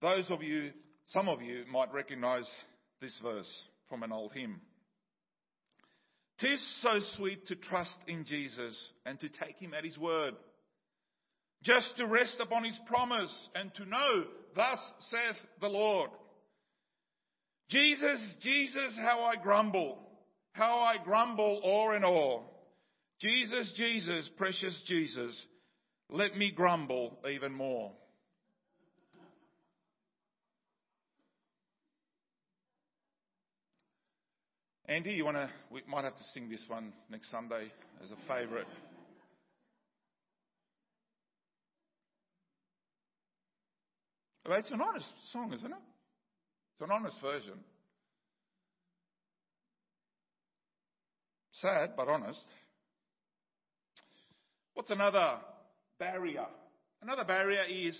Those 0.00 0.30
of 0.30 0.42
you, 0.42 0.70
some 1.06 1.28
of 1.28 1.42
you 1.42 1.64
might 1.70 1.92
recognize 1.92 2.48
this 3.00 3.18
verse 3.20 3.50
from 3.88 4.04
an 4.04 4.12
old 4.12 4.32
hymn. 4.32 4.60
Tis 6.38 6.64
so 6.82 7.00
sweet 7.16 7.48
to 7.48 7.56
trust 7.56 7.94
in 8.06 8.24
Jesus 8.26 8.76
and 9.04 9.18
to 9.18 9.28
take 9.28 9.58
him 9.58 9.74
at 9.74 9.84
his 9.84 9.98
word. 9.98 10.34
Just 11.64 11.96
to 11.96 12.06
rest 12.06 12.36
upon 12.40 12.62
his 12.62 12.78
promise 12.86 13.32
and 13.56 13.74
to 13.74 13.86
know, 13.86 14.24
thus 14.54 14.78
saith 15.10 15.36
the 15.60 15.68
Lord. 15.68 16.10
Jesus, 17.70 18.20
Jesus, 18.40 18.96
how 18.98 19.24
I 19.24 19.34
grumble, 19.42 19.98
how 20.52 20.78
I 20.78 21.02
grumble 21.02 21.60
o'er 21.64 21.96
and 21.96 22.04
o'er. 22.04 22.42
Jesus, 23.20 23.72
Jesus, 23.76 24.28
precious 24.36 24.82
Jesus, 24.86 25.34
let 26.10 26.36
me 26.36 26.50
grumble 26.50 27.18
even 27.30 27.52
more. 27.52 27.92
Andy, 34.88 35.12
you 35.12 35.24
want 35.24 35.36
to? 35.36 35.50
We 35.70 35.82
might 35.88 36.04
have 36.04 36.16
to 36.16 36.24
sing 36.32 36.48
this 36.48 36.62
one 36.68 36.92
next 37.10 37.30
Sunday 37.30 37.72
as 38.04 38.10
a 38.10 38.28
favourite. 38.28 38.68
Well, 44.46 44.58
it's 44.60 44.70
an 44.70 44.80
honest 44.80 45.12
song, 45.32 45.52
isn't 45.52 45.72
it? 45.72 45.76
It's 46.74 46.82
an 46.82 46.92
honest 46.92 47.20
version. 47.20 47.58
Sad, 51.54 51.94
but 51.96 52.06
honest. 52.06 52.38
What's 54.76 54.90
another 54.90 55.36
barrier? 55.98 56.44
Another 57.00 57.24
barrier 57.24 57.62
is 57.66 57.96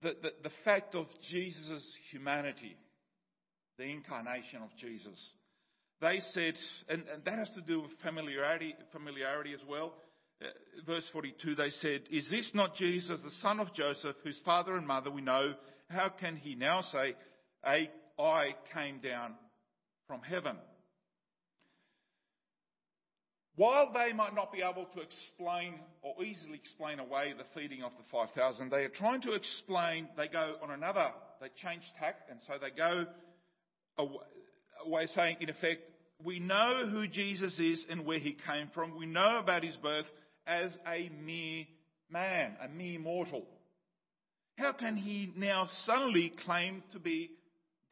the, 0.00 0.16
the, 0.22 0.30
the 0.42 0.50
fact 0.64 0.94
of 0.94 1.04
Jesus' 1.30 1.84
humanity, 2.10 2.78
the 3.76 3.84
incarnation 3.84 4.62
of 4.62 4.70
Jesus. 4.80 5.18
They 6.00 6.20
said, 6.32 6.54
and, 6.88 7.04
and 7.12 7.22
that 7.26 7.38
has 7.38 7.50
to 7.56 7.60
do 7.60 7.82
with 7.82 7.90
familiarity, 8.02 8.74
familiarity 8.90 9.52
as 9.52 9.60
well. 9.68 9.92
Uh, 10.40 10.46
verse 10.86 11.04
42, 11.12 11.54
they 11.54 11.68
said, 11.82 12.04
Is 12.10 12.26
this 12.30 12.50
not 12.54 12.74
Jesus, 12.76 13.20
the 13.22 13.30
son 13.42 13.60
of 13.60 13.74
Joseph, 13.74 14.16
whose 14.24 14.40
father 14.46 14.78
and 14.78 14.86
mother 14.86 15.10
we 15.10 15.20
know? 15.20 15.52
How 15.90 16.08
can 16.08 16.36
he 16.36 16.54
now 16.54 16.80
say, 16.90 17.16
I 17.62 18.54
came 18.72 19.00
down 19.00 19.34
from 20.06 20.22
heaven? 20.22 20.56
While 23.60 23.92
they 23.92 24.14
might 24.14 24.34
not 24.34 24.54
be 24.54 24.62
able 24.62 24.86
to 24.86 25.02
explain 25.02 25.74
or 26.00 26.24
easily 26.24 26.54
explain 26.54 26.98
away 26.98 27.34
the 27.36 27.44
feeding 27.54 27.82
of 27.82 27.92
the 27.98 28.04
5,000, 28.10 28.70
they 28.70 28.84
are 28.84 28.88
trying 28.88 29.20
to 29.20 29.32
explain, 29.32 30.08
they 30.16 30.28
go 30.28 30.54
on 30.62 30.70
another, 30.70 31.08
they 31.42 31.48
change 31.62 31.82
tack, 31.98 32.20
and 32.30 32.40
so 32.46 32.54
they 32.58 32.70
go 32.74 33.04
away 33.98 35.06
saying, 35.14 35.36
in 35.40 35.50
effect, 35.50 35.82
we 36.24 36.40
know 36.40 36.88
who 36.90 37.06
Jesus 37.06 37.52
is 37.58 37.84
and 37.90 38.06
where 38.06 38.18
he 38.18 38.34
came 38.46 38.70
from. 38.72 38.96
We 38.96 39.04
know 39.04 39.40
about 39.42 39.62
his 39.62 39.76
birth 39.76 40.06
as 40.46 40.72
a 40.90 41.10
mere 41.22 41.66
man, 42.10 42.56
a 42.64 42.68
mere 42.68 42.98
mortal. 42.98 43.44
How 44.56 44.72
can 44.72 44.96
he 44.96 45.34
now 45.36 45.68
suddenly 45.84 46.32
claim 46.46 46.82
to 46.92 46.98
be 46.98 47.32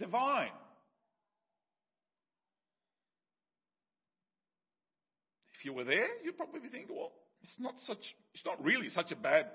divine? 0.01 0.49
If 5.59 5.65
you 5.65 5.73
were 5.73 5.85
there, 5.85 6.07
you'd 6.23 6.37
probably 6.37 6.61
be 6.61 6.69
thinking, 6.69 6.95
well, 6.97 7.13
it's 7.43 7.59
not 7.59 7.75
such, 7.87 7.99
it's 8.33 8.45
not 8.45 8.63
really 8.63 8.89
such 8.91 9.11
a 9.11 9.17
bad 9.17 9.47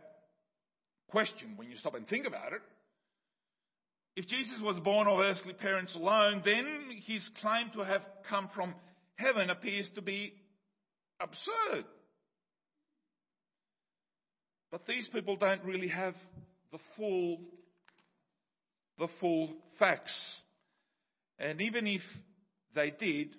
question 1.09 1.53
when 1.55 1.69
you 1.69 1.77
stop 1.77 1.95
and 1.95 2.07
think 2.07 2.27
about 2.27 2.51
it. 2.51 2.61
If 4.15 4.27
Jesus 4.27 4.59
was 4.61 4.77
born 4.79 5.07
of 5.07 5.19
earthly 5.19 5.53
parents 5.53 5.95
alone, 5.95 6.41
then 6.43 6.65
his 7.05 7.27
claim 7.41 7.71
to 7.73 7.83
have 7.83 8.01
come 8.29 8.49
from 8.53 8.75
heaven 9.15 9.49
appears 9.49 9.89
to 9.95 10.01
be 10.01 10.33
absurd. 11.19 11.85
But 14.71 14.85
these 14.85 15.07
people 15.07 15.35
don't 15.37 15.63
really 15.63 15.87
have 15.87 16.15
the 16.71 16.79
full, 16.97 17.39
the 18.99 19.07
full 19.19 19.49
facts. 19.79 20.13
And 21.39 21.61
even 21.61 21.87
if 21.87 22.01
they 22.75 22.91
did, 22.91 23.29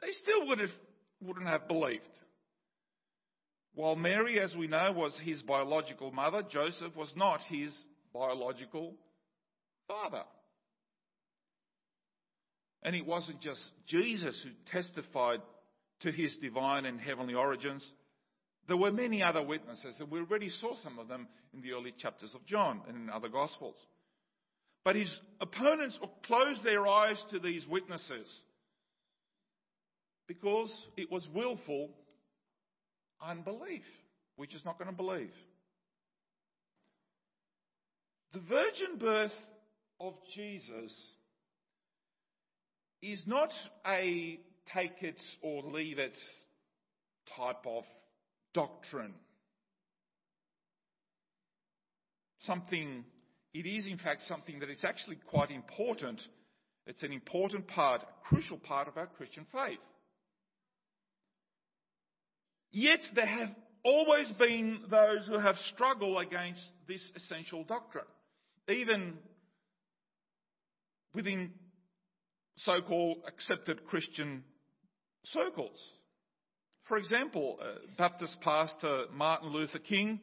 they 0.00 0.10
still 0.22 0.48
would 0.48 0.58
have 0.58 0.70
wouldn't 1.20 1.46
have 1.46 1.68
believed. 1.68 2.04
While 3.74 3.96
Mary, 3.96 4.40
as 4.40 4.54
we 4.54 4.66
know, 4.66 4.92
was 4.92 5.16
his 5.22 5.42
biological 5.42 6.10
mother, 6.10 6.42
Joseph 6.42 6.96
was 6.96 7.12
not 7.16 7.40
his 7.48 7.74
biological 8.12 8.94
father. 9.86 10.24
And 12.82 12.96
it 12.96 13.06
wasn't 13.06 13.40
just 13.40 13.60
Jesus 13.86 14.40
who 14.42 14.50
testified 14.72 15.40
to 16.00 16.10
his 16.10 16.34
divine 16.40 16.86
and 16.86 17.00
heavenly 17.00 17.34
origins. 17.34 17.84
There 18.68 18.76
were 18.76 18.92
many 18.92 19.22
other 19.22 19.42
witnesses, 19.42 19.96
and 20.00 20.10
we 20.10 20.20
already 20.20 20.48
saw 20.48 20.74
some 20.76 20.98
of 20.98 21.08
them 21.08 21.28
in 21.52 21.60
the 21.60 21.72
early 21.72 21.92
chapters 21.96 22.34
of 22.34 22.46
John 22.46 22.80
and 22.88 22.96
in 22.96 23.10
other 23.10 23.28
Gospels. 23.28 23.76
But 24.84 24.96
his 24.96 25.12
opponents 25.40 25.98
closed 26.24 26.64
their 26.64 26.86
eyes 26.86 27.20
to 27.30 27.38
these 27.38 27.66
witnesses 27.66 28.26
because 30.30 30.72
it 30.96 31.10
was 31.10 31.26
willful 31.34 31.90
unbelief. 33.20 33.82
We're 34.36 34.46
just 34.46 34.64
not 34.64 34.78
going 34.78 34.88
to 34.88 34.96
believe. 34.96 35.32
The 38.32 38.38
virgin 38.38 38.96
birth 39.00 39.32
of 39.98 40.14
Jesus 40.36 40.96
is 43.02 43.20
not 43.26 43.50
a 43.84 44.38
take 44.72 45.02
it 45.02 45.20
or 45.42 45.64
leave 45.64 45.98
it 45.98 46.16
type 47.36 47.66
of 47.66 47.82
doctrine. 48.54 49.14
Something, 52.42 53.04
it 53.52 53.66
is 53.66 53.84
in 53.84 53.98
fact 53.98 54.22
something 54.28 54.60
that 54.60 54.70
is 54.70 54.84
actually 54.84 55.18
quite 55.28 55.50
important. 55.50 56.22
It's 56.86 57.02
an 57.02 57.12
important 57.12 57.66
part, 57.66 58.02
a 58.02 58.28
crucial 58.28 58.58
part 58.58 58.86
of 58.86 58.96
our 58.96 59.08
Christian 59.08 59.44
faith. 59.52 59.80
Yet 62.72 63.00
there 63.14 63.26
have 63.26 63.50
always 63.84 64.30
been 64.38 64.80
those 64.90 65.26
who 65.26 65.38
have 65.38 65.56
struggled 65.74 66.22
against 66.22 66.60
this 66.86 67.02
essential 67.16 67.64
doctrine, 67.64 68.04
even 68.68 69.14
within 71.14 71.50
so 72.58 72.80
called 72.82 73.18
accepted 73.26 73.86
Christian 73.86 74.44
circles. 75.24 75.78
For 76.86 76.96
example, 76.98 77.58
uh, 77.60 77.78
Baptist 77.96 78.36
pastor 78.40 79.06
Martin 79.12 79.50
Luther 79.50 79.78
King, 79.78 80.20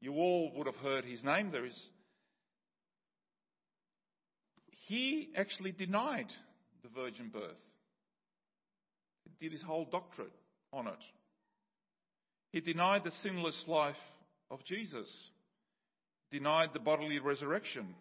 you 0.00 0.14
all 0.14 0.52
would 0.56 0.66
have 0.66 0.76
heard 0.76 1.04
his 1.04 1.22
name. 1.24 1.50
There 1.50 1.64
is. 1.64 1.88
He 4.88 5.30
actually 5.36 5.72
denied 5.72 6.32
the 6.82 6.88
virgin 6.88 7.30
birth. 7.32 7.60
He 9.24 9.30
did 9.40 9.52
his 9.52 9.62
whole 9.62 9.86
doctorate 9.90 10.32
on 10.74 10.88
it. 10.88 10.98
He 12.50 12.60
denied 12.60 13.02
the 13.04 13.12
sinless 13.22 13.64
life 13.66 13.96
of 14.50 14.64
Jesus, 14.64 15.08
denied 16.30 16.70
the 16.72 16.80
bodily 16.80 17.18
resurrection, 17.18 17.94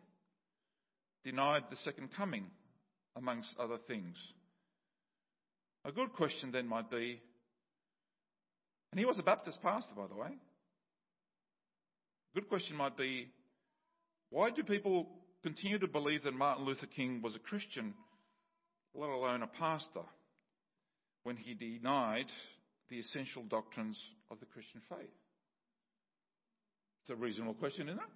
denied 1.24 1.64
the 1.70 1.78
second 1.78 2.10
coming, 2.16 2.46
amongst 3.16 3.50
other 3.60 3.78
things. 3.88 4.16
A 5.86 5.92
good 5.92 6.14
question 6.14 6.52
then 6.52 6.68
might 6.68 6.90
be, 6.90 7.22
and 8.92 9.00
he 9.00 9.06
was 9.06 9.20
a 9.20 9.24
Baptist 9.24 9.62
pastor, 9.62 9.94
by 9.96 10.08
the 10.08 10.16
way. 10.16 10.30
Good 12.34 12.50
question 12.50 12.76
might 12.76 12.98
be, 12.98 13.28
why 14.30 14.50
do 14.50 14.64
people 14.64 15.08
continue 15.44 15.78
to 15.78 15.88
believe 15.88 16.24
that 16.24 16.34
Martin 16.34 16.66
Luther 16.66 16.88
King 16.88 17.22
was 17.22 17.36
a 17.36 17.40
Christian, 17.40 17.94
let 18.96 19.10
alone 19.10 19.44
a 19.44 19.48
pastor, 19.48 20.02
when 21.24 21.38
he 21.38 21.54
denied 21.54 22.32
the 22.90 23.00
essential 23.00 23.44
doctrines 23.44 23.98
of 24.30 24.40
the 24.40 24.46
Christian 24.46 24.82
faith? 24.90 25.10
It's 27.02 27.10
a 27.10 27.16
reasonable 27.16 27.56
question, 27.56 27.90
isn't 27.90 28.00
it? 28.00 28.10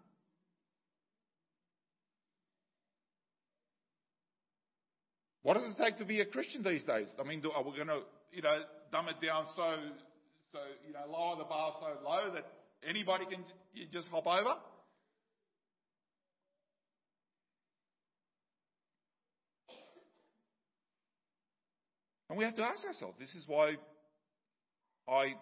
What 5.43 5.53
does 5.55 5.71
it 5.71 5.81
take 5.81 5.97
to 5.97 6.05
be 6.05 6.19
a 6.19 6.25
Christian 6.25 6.63
these 6.63 6.83
days? 6.83 7.07
I 7.19 7.23
mean, 7.23 7.41
are 7.55 7.63
we 7.63 7.75
going 7.75 7.87
to, 7.87 8.01
you 8.33 8.41
know, 8.41 8.59
dumb 8.91 9.07
it 9.07 9.25
down 9.25 9.45
so, 9.55 9.75
so 10.51 10.59
you 10.85 10.93
know, 10.93 11.09
lower 11.09 11.37
the 11.37 11.45
bar 11.45 11.73
so 11.79 12.03
low 12.05 12.33
that 12.33 12.45
anybody 12.87 13.25
can 13.25 13.45
just 13.93 14.09
hop 14.09 14.27
over? 14.27 14.55
And 22.29 22.37
we 22.37 22.43
have 22.43 22.55
to 22.55 22.63
ask 22.63 22.83
ourselves. 22.83 23.15
This 23.17 23.33
is 23.35 23.43
why 23.47 23.75
I 25.09 25.35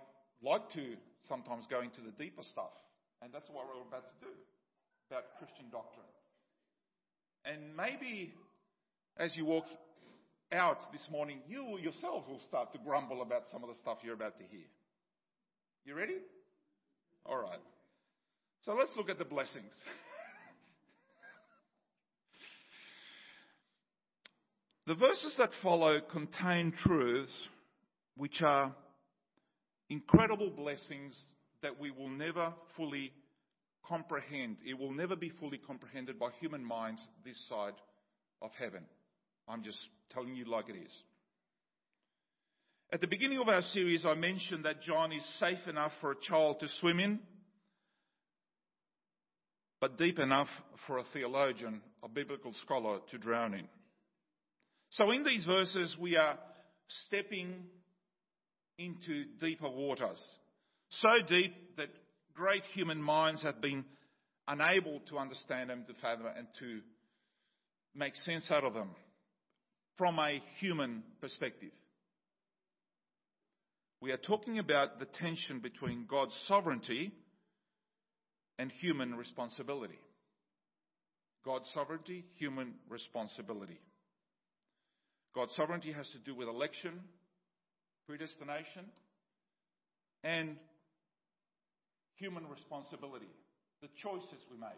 like 0.43 0.71
to 0.73 0.95
sometimes 1.28 1.65
go 1.69 1.82
into 1.82 2.01
the 2.01 2.12
deeper 2.12 2.43
stuff. 2.43 2.71
And 3.21 3.34
that's 3.34 3.49
what 3.49 3.65
we're 3.65 3.88
about 3.88 4.08
to 4.08 4.25
do 4.25 4.32
about 5.10 5.23
Christian 5.38 5.65
doctrine. 5.71 6.06
And 7.45 7.78
maybe 7.78 8.34
as 9.17 9.34
you 9.36 9.45
walk 9.45 9.65
out 10.51 10.91
this 10.91 11.08
morning, 11.12 11.39
you 11.47 11.78
yourselves 11.80 12.28
will 12.28 12.41
start 12.47 12.73
to 12.73 12.80
grumble 12.80 13.21
about 13.21 13.43
some 13.51 13.63
of 13.63 13.69
the 13.69 13.75
stuff 13.75 13.99
you're 14.04 14.15
about 14.15 14.39
to 14.39 14.45
hear. 14.45 14.65
You 15.86 15.93
ready? 15.95 16.17
All 17.25 17.38
right. 17.38 17.62
So 18.63 18.73
let's 18.73 18.91
look 18.97 19.10
at 19.10 19.19
the 19.19 19.25
blessings. 19.25 19.65
the 24.88 24.95
verses 24.95 25.36
that 25.38 25.51
follow 25.62 25.99
contain 26.12 26.73
truths 26.84 27.32
which 28.17 28.41
are 28.41 28.73
incredible 29.89 30.50
blessings 30.50 31.19
that 31.62 31.80
we 31.80 31.91
will 31.91 32.10
never 32.10 32.54
fully 32.76 33.12
comprehend. 33.88 34.58
It 34.67 34.78
will 34.78 34.93
never 34.93 35.15
be 35.15 35.30
fully 35.39 35.58
comprehended 35.58 36.19
by 36.19 36.30
human 36.39 36.63
minds 36.63 37.02
this 37.24 37.39
side 37.50 37.74
of 38.41 38.52
heaven. 38.60 38.84
I'm 39.48 39.63
just 39.63 39.80
telling 40.12 40.36
you 40.36 40.45
like 40.45 40.69
it 40.69 40.76
is. 40.76 40.93
At 42.91 43.02
the 43.02 43.08
beginning 43.08 43.39
of 43.39 43.48
our 43.48 43.62
series, 43.62 44.06
I 44.06 44.13
mentioned 44.13 44.65
that 44.65 44.82
John 44.82 45.12
is 45.12 45.24
safe 45.39 45.67
enough 45.67 45.91
for 46.02 46.12
a 46.12 46.15
child 46.21 46.60
to 46.60 46.67
swim 46.80 47.00
in. 47.00 47.19
but 49.86 50.00
deep 50.00 50.17
enough 50.17 50.48
for 50.88 50.98
a 50.98 51.04
theologian, 51.13 51.80
a 52.04 52.08
biblical 52.08 52.52
scholar, 52.63 53.00
to 53.12 53.19
drown 53.19 53.54
in. 53.54 53.67
So 54.89 55.12
in 55.12 55.24
these 55.24 55.45
verses, 55.45 55.95
we 56.00 56.15
are 56.15 56.39
stepping 57.06 57.65
into 58.77 59.25
deeper 59.39 59.69
waters. 59.69 60.19
So 60.89 61.09
deep 61.27 61.77
that 61.77 61.89
great 62.33 62.63
human 62.73 63.01
minds 63.01 63.41
have 63.43 63.61
been 63.61 63.85
unable 64.47 64.99
to 65.09 65.17
understand 65.17 65.69
them, 65.69 65.85
to 65.88 65.93
fathom, 66.01 66.23
them, 66.23 66.33
and 66.38 66.47
to 66.59 66.81
make 67.95 68.15
sense 68.17 68.49
out 68.51 68.63
of 68.63 68.73
them 68.73 68.89
from 69.97 70.19
a 70.19 70.41
human 70.59 71.03
perspective. 71.21 71.71
We 74.01 74.11
are 74.11 74.17
talking 74.17 74.59
about 74.59 74.99
the 74.99 75.05
tension 75.05 75.59
between 75.59 76.05
God's 76.07 76.38
sovereignty 76.47 77.11
and 78.59 78.71
human 78.81 79.15
responsibility. 79.15 79.99
God's 81.43 81.69
sovereignty, 81.73 82.25
human 82.38 82.73
responsibility. 82.89 83.79
God's 85.33 85.55
sovereignty 85.55 85.91
has 85.91 86.07
to 86.09 86.19
do 86.19 86.35
with 86.35 86.47
election, 86.47 86.99
predestination, 88.07 88.85
and 90.23 90.55
human 92.17 92.47
responsibility, 92.47 93.29
the 93.81 93.89
choices 94.01 94.43
we 94.51 94.57
make. 94.57 94.69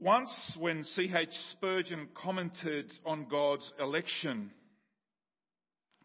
Once, 0.00 0.30
when 0.58 0.84
C.H. 0.94 1.28
Spurgeon 1.52 2.08
commented 2.14 2.92
on 3.04 3.26
God's 3.28 3.68
election, 3.80 4.50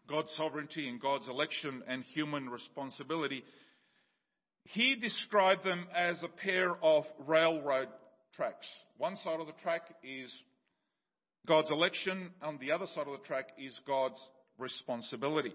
God's 0.08 0.30
sovereignty 0.36 0.88
and 0.88 1.00
God's 1.00 1.28
election 1.28 1.82
and 1.86 2.02
human 2.12 2.48
responsibility, 2.48 3.44
he 4.64 4.96
described 4.96 5.64
them 5.64 5.86
as 5.96 6.20
a 6.22 6.28
pair 6.28 6.74
of 6.82 7.04
railroad 7.26 7.88
tracks. 8.34 8.66
One 8.98 9.16
side 9.22 9.38
of 9.38 9.46
the 9.46 9.62
track 9.62 9.82
is 10.02 10.32
God's 11.46 11.70
election, 11.70 12.30
on 12.42 12.58
the 12.58 12.72
other 12.72 12.86
side 12.86 13.06
of 13.06 13.20
the 13.20 13.26
track 13.26 13.48
is 13.58 13.78
God's 13.86 14.20
responsibility. 14.58 15.52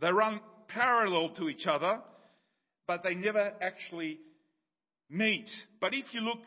They 0.00 0.12
run 0.12 0.40
parallel 0.68 1.30
to 1.36 1.48
each 1.48 1.66
other, 1.66 2.00
but 2.86 3.02
they 3.02 3.14
never 3.14 3.52
actually 3.60 4.20
meet. 5.10 5.48
But 5.80 5.92
if 5.94 6.06
you 6.12 6.20
look 6.20 6.38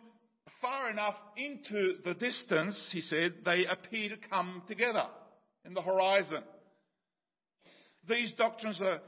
far 0.61 0.89
enough 0.89 1.15
into 1.35 1.95
the 2.05 2.13
distance, 2.13 2.79
he 2.91 3.01
said, 3.01 3.33
they 3.45 3.65
appear 3.65 4.09
to 4.09 4.15
come 4.29 4.63
together 4.67 5.05
in 5.65 5.73
the 5.73 5.81
horizon. 5.81 6.43
These 8.07 8.33
doctrines 8.37 8.79
are 8.81 9.01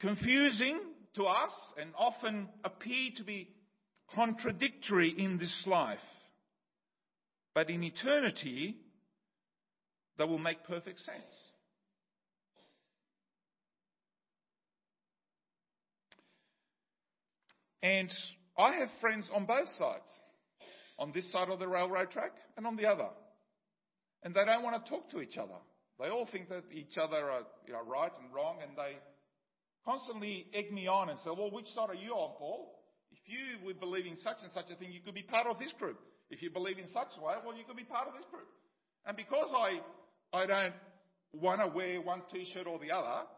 confusing 0.00 0.80
to 1.14 1.24
us 1.24 1.52
and 1.80 1.90
often 1.96 2.48
appear 2.64 3.10
to 3.16 3.24
be 3.24 3.48
contradictory 4.14 5.14
in 5.16 5.38
this 5.38 5.64
life. 5.66 5.98
But 7.54 7.70
in 7.70 7.82
eternity, 7.82 8.76
they 10.18 10.24
will 10.24 10.38
make 10.38 10.64
perfect 10.64 11.00
sense. 11.00 11.50
And 17.82 18.10
I 18.56 18.74
have 18.76 18.88
friends 19.00 19.28
on 19.34 19.44
both 19.44 19.68
sides, 19.78 20.08
on 20.98 21.12
this 21.12 21.30
side 21.32 21.48
of 21.48 21.58
the 21.58 21.66
railroad 21.66 22.10
track 22.10 22.30
and 22.56 22.66
on 22.66 22.76
the 22.76 22.86
other. 22.86 23.08
And 24.22 24.34
they 24.34 24.44
don't 24.44 24.62
want 24.62 24.84
to 24.84 24.90
talk 24.90 25.10
to 25.10 25.20
each 25.20 25.36
other. 25.36 25.58
They 25.98 26.08
all 26.08 26.28
think 26.30 26.48
that 26.48 26.64
each 26.72 26.96
other 26.96 27.30
are 27.30 27.42
you 27.66 27.72
know, 27.72 27.82
right 27.84 28.12
and 28.22 28.32
wrong, 28.32 28.58
and 28.62 28.76
they 28.76 28.96
constantly 29.84 30.46
egg 30.54 30.72
me 30.72 30.86
on 30.86 31.10
and 31.10 31.18
say, 31.24 31.30
Well, 31.36 31.50
which 31.50 31.68
side 31.74 31.90
are 31.90 31.94
you 31.94 32.12
on, 32.12 32.36
Paul? 32.38 32.72
If 33.10 33.18
you 33.26 33.66
were 33.66 33.74
believing 33.74 34.16
such 34.22 34.38
and 34.42 34.52
such 34.52 34.66
a 34.72 34.76
thing, 34.76 34.92
you 34.92 35.00
could 35.04 35.14
be 35.14 35.22
part 35.22 35.46
of 35.46 35.58
this 35.58 35.72
group. 35.78 35.98
If 36.32 36.40
you 36.40 36.50
believe 36.50 36.78
in 36.78 36.88
such 36.88 37.08
a 37.18 37.22
way, 37.22 37.34
well, 37.44 37.54
you 37.54 37.62
could 37.68 37.76
be 37.76 37.84
part 37.84 38.08
of 38.08 38.14
this 38.14 38.24
group. 38.30 38.48
And 39.04 39.16
because 39.16 39.52
I, 39.54 39.80
I 40.36 40.46
don't 40.46 40.72
want 41.34 41.60
to 41.60 41.68
wear 41.68 42.00
one 42.00 42.22
t-shirt 42.32 42.66
or 42.66 42.78
the 42.78 42.90
other, 42.90 43.28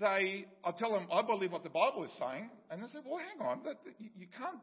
they, 0.00 0.46
I 0.64 0.70
tell 0.78 0.92
them, 0.92 1.08
I 1.12 1.20
believe 1.20 1.52
what 1.52 1.62
the 1.62 1.68
Bible 1.68 2.04
is 2.04 2.10
saying. 2.18 2.48
And 2.70 2.82
they 2.82 2.86
say, 2.86 3.00
well, 3.04 3.20
hang 3.20 3.46
on, 3.46 3.60
that, 3.64 3.76
you, 3.98 4.08
you 4.16 4.26
can't 4.36 4.60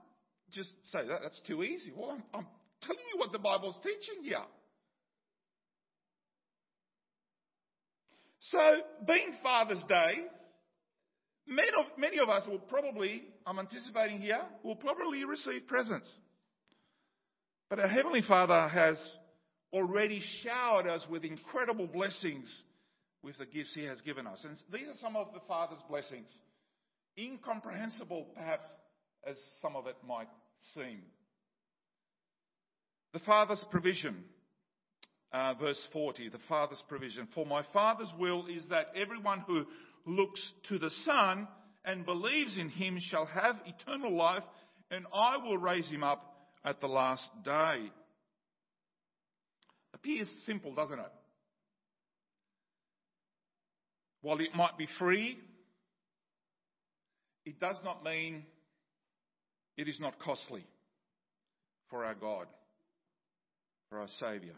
just 0.51 0.69
say 0.91 1.07
that. 1.07 1.19
That's 1.21 1.39
too 1.45 1.63
easy. 1.63 1.93
Well, 1.95 2.09
I'm, 2.09 2.23
I'm 2.33 2.47
telling 2.81 3.05
you 3.13 3.19
what 3.19 3.31
the 3.31 3.39
Bible's 3.39 3.77
teaching 3.83 4.23
here. 4.23 4.37
So, 8.39 8.57
being 9.07 9.33
Father's 9.43 9.83
Day, 9.87 10.25
many 11.47 11.69
of, 11.79 11.85
many 11.99 12.17
of 12.17 12.29
us 12.29 12.47
will 12.47 12.59
probably, 12.59 13.23
I'm 13.45 13.59
anticipating 13.59 14.21
here, 14.21 14.41
will 14.63 14.75
probably 14.75 15.23
receive 15.23 15.67
presents. 15.67 16.07
But 17.73 17.79
our 17.79 17.87
Heavenly 17.87 18.21
Father 18.21 18.67
has 18.67 18.97
already 19.73 20.21
showered 20.43 20.85
us 20.85 21.03
with 21.09 21.23
incredible 21.23 21.87
blessings 21.87 22.45
with 23.23 23.35
the 23.39 23.47
gifts 23.47 23.71
He 23.73 23.85
has 23.85 23.99
given 24.01 24.27
us. 24.27 24.45
And 24.47 24.55
these 24.71 24.87
are 24.87 24.99
some 25.01 25.15
of 25.15 25.33
the 25.33 25.39
Father's 25.47 25.81
blessings. 25.89 26.27
Incomprehensible, 27.17 28.27
perhaps, 28.35 28.67
as 29.25 29.37
some 29.59 29.75
of 29.75 29.87
it 29.87 29.95
might 30.07 30.27
seem. 30.75 30.99
The 33.13 33.21
Father's 33.21 33.65
provision. 33.71 34.23
Uh, 35.31 35.55
verse 35.55 35.83
40, 35.93 36.29
the 36.29 36.37
Father's 36.47 36.83
provision. 36.87 37.27
For 37.33 37.43
my 37.43 37.63
Father's 37.73 38.13
will 38.19 38.45
is 38.45 38.61
that 38.69 38.89
everyone 38.95 39.39
who 39.47 39.65
looks 40.05 40.39
to 40.69 40.77
the 40.77 40.91
Son 41.05 41.47
and 41.83 42.05
believes 42.05 42.55
in 42.55 42.69
him 42.69 42.99
shall 43.01 43.25
have 43.25 43.55
eternal 43.65 44.15
life, 44.15 44.43
and 44.91 45.07
I 45.11 45.37
will 45.37 45.57
raise 45.57 45.87
him 45.87 46.03
up 46.03 46.32
at 46.65 46.81
the 46.81 46.87
last 46.87 47.27
day. 47.43 47.91
Appears 49.93 50.27
simple, 50.45 50.73
doesn't 50.73 50.99
it? 50.99 51.11
While 54.21 54.39
it 54.39 54.55
might 54.55 54.77
be 54.77 54.87
free, 54.97 55.37
it 57.45 57.59
does 57.59 57.77
not 57.83 58.03
mean 58.03 58.43
it 59.77 59.87
is 59.87 59.99
not 59.99 60.19
costly 60.19 60.65
for 61.89 62.05
our 62.05 62.15
God, 62.15 62.47
for 63.89 63.99
our 63.99 64.07
Saviour. 64.19 64.55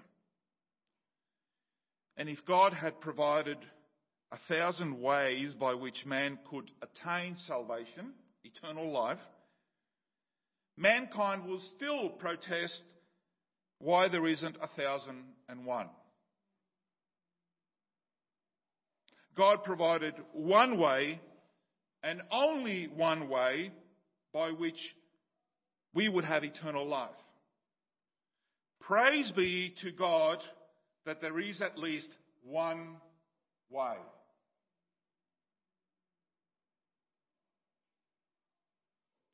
And 2.18 2.30
if 2.30 2.46
God 2.46 2.74
had 2.74 3.02
provided 3.02 3.58
a 4.32 4.38
thousand 4.48 5.02
ways 5.02 5.54
by 5.60 5.74
which 5.74 6.06
man 6.06 6.38
could 6.50 6.70
attain 6.82 7.36
salvation, 7.48 8.14
eternal 8.44 8.92
life, 8.92 9.20
mankind 10.78 11.46
will 11.46 11.60
still 11.76 12.10
protest 12.10 12.84
why 13.80 14.08
there 14.08 14.28
isn't 14.28 14.56
a 14.62 14.68
thousand 14.68 15.24
and 15.50 15.66
one. 15.66 15.88
God 19.36 19.64
provided 19.64 20.14
one 20.34 20.78
way 20.78 21.20
and 22.04 22.22
only 22.32 22.88
one 22.88 23.30
way 23.30 23.72
by 24.34 24.50
which 24.50 24.96
we 25.94 26.08
would 26.08 26.26
have 26.26 26.44
eternal 26.44 26.88
life. 26.88 27.10
Praise 28.82 29.32
be 29.32 29.74
to 29.82 29.92
God 29.92 30.38
that 31.06 31.22
there 31.22 31.40
is 31.40 31.62
at 31.62 31.78
least 31.78 32.10
one 32.44 32.98
way. 33.70 33.96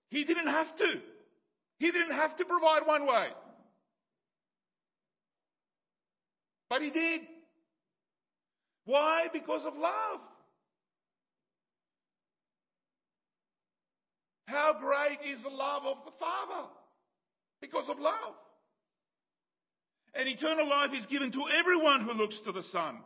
He 0.09 0.23
didn't 0.23 0.47
have 0.47 0.75
to. 0.77 0.93
He 1.81 1.89
didn't 1.89 2.15
have 2.15 2.37
to 2.37 2.45
provide 2.45 2.85
one 2.85 3.07
way. 3.07 3.29
But 6.69 6.83
he 6.83 6.91
did. 6.91 7.21
Why? 8.85 9.23
Because 9.33 9.65
of 9.65 9.73
love. 9.73 10.19
How 14.45 14.75
great 14.79 15.33
is 15.33 15.41
the 15.41 15.49
love 15.49 15.81
of 15.85 15.97
the 16.05 16.11
Father? 16.19 16.67
Because 17.61 17.89
of 17.89 17.97
love. 17.97 18.35
And 20.13 20.29
eternal 20.29 20.69
life 20.69 20.91
is 20.95 21.07
given 21.07 21.31
to 21.31 21.43
everyone 21.59 22.01
who 22.01 22.13
looks 22.13 22.39
to 22.45 22.51
the 22.51 22.63
Son. 22.71 22.99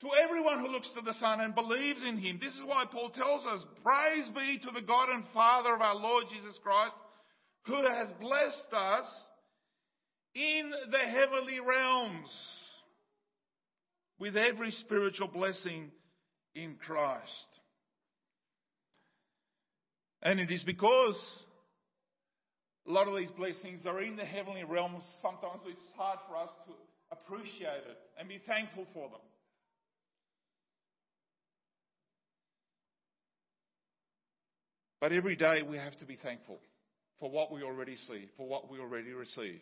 To 0.00 0.08
everyone 0.24 0.58
who 0.58 0.72
looks 0.72 0.90
to 0.96 1.02
the 1.02 1.14
Son 1.20 1.40
and 1.40 1.54
believes 1.54 2.02
in 2.02 2.18
Him. 2.18 2.40
This 2.42 2.54
is 2.54 2.64
why 2.66 2.84
Paul 2.90 3.10
tells 3.10 3.46
us, 3.46 3.64
Praise 3.84 4.28
be 4.34 4.58
to 4.58 4.72
the 4.74 4.84
God 4.84 5.08
and 5.08 5.22
Father 5.32 5.72
of 5.72 5.80
our 5.80 5.94
Lord 5.94 6.24
Jesus 6.32 6.58
Christ, 6.64 6.94
who 7.66 7.86
has 7.86 8.08
blessed 8.20 8.72
us 8.72 9.06
in 10.34 10.70
the 10.90 10.98
heavenly 10.98 11.60
realms 11.60 12.28
with 14.18 14.36
every 14.36 14.70
spiritual 14.70 15.28
blessing 15.28 15.90
in 16.54 16.76
Christ. 16.86 17.28
And 20.22 20.40
it 20.40 20.50
is 20.50 20.62
because 20.64 21.16
a 22.86 22.90
lot 22.90 23.08
of 23.08 23.16
these 23.16 23.30
blessings 23.30 23.86
are 23.86 24.02
in 24.02 24.16
the 24.16 24.24
heavenly 24.24 24.64
realms, 24.64 25.02
sometimes 25.20 25.60
it's 25.66 25.80
hard 25.96 26.18
for 26.28 26.36
us 26.36 26.50
to 26.66 26.72
appreciate 27.12 27.84
it 27.88 27.98
and 28.18 28.28
be 28.28 28.40
thankful 28.46 28.86
for 28.92 29.08
them. 29.08 29.20
But 35.00 35.12
every 35.12 35.34
day 35.34 35.62
we 35.62 35.76
have 35.78 35.98
to 35.98 36.04
be 36.04 36.16
thankful 36.16 36.58
for 37.22 37.30
what 37.30 37.52
we 37.52 37.62
already 37.62 37.94
see, 38.08 38.26
for 38.36 38.48
what 38.48 38.68
we 38.68 38.80
already 38.80 39.12
receive. 39.12 39.60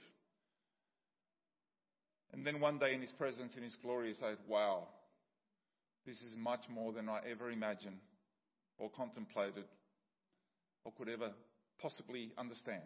And 2.32 2.46
then 2.46 2.58
one 2.58 2.78
day 2.78 2.94
in 2.94 3.02
His 3.02 3.12
presence, 3.12 3.52
in 3.54 3.62
His 3.62 3.76
glory, 3.82 4.14
say, 4.18 4.32
wow, 4.48 4.88
this 6.06 6.16
is 6.22 6.38
much 6.38 6.60
more 6.70 6.94
than 6.94 7.10
I 7.10 7.20
ever 7.30 7.50
imagined 7.50 7.98
or 8.78 8.88
contemplated 8.88 9.66
or 10.86 10.92
could 10.96 11.10
ever 11.10 11.32
possibly 11.82 12.32
understand. 12.38 12.80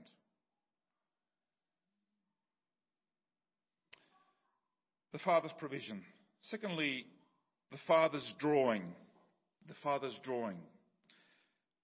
The 5.12 5.20
Father's 5.20 5.54
provision. 5.56 6.02
Secondly, 6.50 7.06
the 7.70 7.78
Father's 7.86 8.34
drawing. 8.40 8.82
The 9.68 9.74
Father's 9.84 10.18
drawing. 10.24 10.58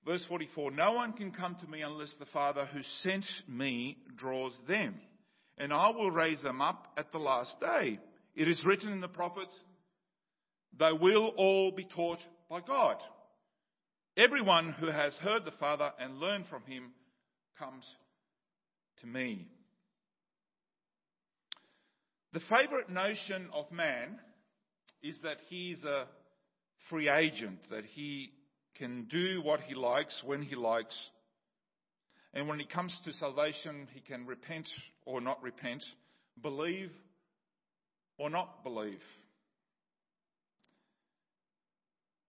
Verse 0.06 0.24
44 0.28 0.70
No 0.70 0.92
one 0.92 1.12
can 1.12 1.30
come 1.32 1.56
to 1.56 1.66
me 1.66 1.82
unless 1.82 2.12
the 2.18 2.26
Father 2.26 2.66
who 2.66 2.80
sent 3.02 3.24
me 3.48 3.98
draws 4.16 4.56
them, 4.66 4.94
and 5.58 5.72
I 5.72 5.90
will 5.90 6.10
raise 6.10 6.40
them 6.42 6.60
up 6.60 6.86
at 6.96 7.12
the 7.12 7.18
last 7.18 7.58
day. 7.60 7.98
It 8.34 8.48
is 8.48 8.64
written 8.64 8.92
in 8.92 9.00
the 9.00 9.08
prophets, 9.08 9.52
they 10.78 10.92
will 10.92 11.32
all 11.36 11.72
be 11.72 11.84
taught 11.84 12.20
by 12.48 12.60
God. 12.60 12.96
Everyone 14.16 14.72
who 14.78 14.86
has 14.86 15.14
heard 15.14 15.44
the 15.44 15.50
Father 15.52 15.90
and 15.98 16.18
learned 16.18 16.46
from 16.48 16.62
him 16.64 16.92
comes 17.58 17.84
to 19.00 19.06
me. 19.06 19.46
The 22.32 22.40
favorite 22.40 22.88
notion 22.88 23.48
of 23.52 23.70
man 23.72 24.18
is 25.02 25.16
that 25.22 25.38
he 25.48 25.72
is 25.72 25.84
a 25.84 26.06
free 26.88 27.08
agent, 27.08 27.58
that 27.70 27.84
he 27.84 28.32
can 28.80 29.04
do 29.10 29.42
what 29.42 29.60
he 29.60 29.74
likes 29.74 30.22
when 30.24 30.40
he 30.40 30.56
likes. 30.56 30.96
And 32.32 32.48
when 32.48 32.60
it 32.60 32.70
comes 32.70 32.96
to 33.04 33.12
salvation, 33.12 33.86
he 33.92 34.00
can 34.00 34.26
repent 34.26 34.66
or 35.04 35.20
not 35.20 35.42
repent, 35.42 35.84
believe 36.42 36.90
or 38.16 38.30
not 38.30 38.64
believe. 38.64 39.02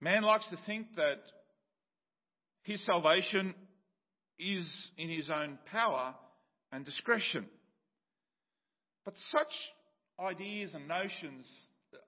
Man 0.02 0.24
likes 0.24 0.50
to 0.50 0.58
think 0.66 0.88
that 0.98 1.22
his 2.64 2.86
salvation 2.86 3.54
is 4.38 4.68
in 4.98 5.10
his 5.10 5.30
own 5.30 5.58
power 5.72 6.16
and 6.74 6.84
discretion. 6.84 7.46
But 9.06 9.14
such 9.30 9.54
ideas 10.20 10.74
and 10.74 10.88
notions 10.88 11.48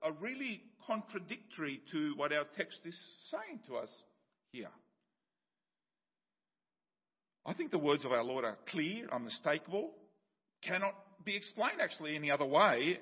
are 0.02 0.12
really 0.12 0.60
contradictory 0.86 1.80
to 1.92 2.12
what 2.16 2.32
our 2.32 2.44
text 2.56 2.80
is 2.84 3.00
saying 3.30 3.60
to 3.68 3.76
us 3.76 3.88
here. 4.54 4.70
I 7.44 7.52
think 7.54 7.72
the 7.72 7.78
words 7.78 8.04
of 8.04 8.12
our 8.12 8.22
Lord 8.22 8.44
are 8.44 8.56
clear, 8.70 9.08
unmistakable, 9.12 9.90
cannot 10.62 10.94
be 11.24 11.36
explained 11.36 11.80
actually 11.82 12.14
any 12.14 12.30
other 12.30 12.46
way 12.46 12.98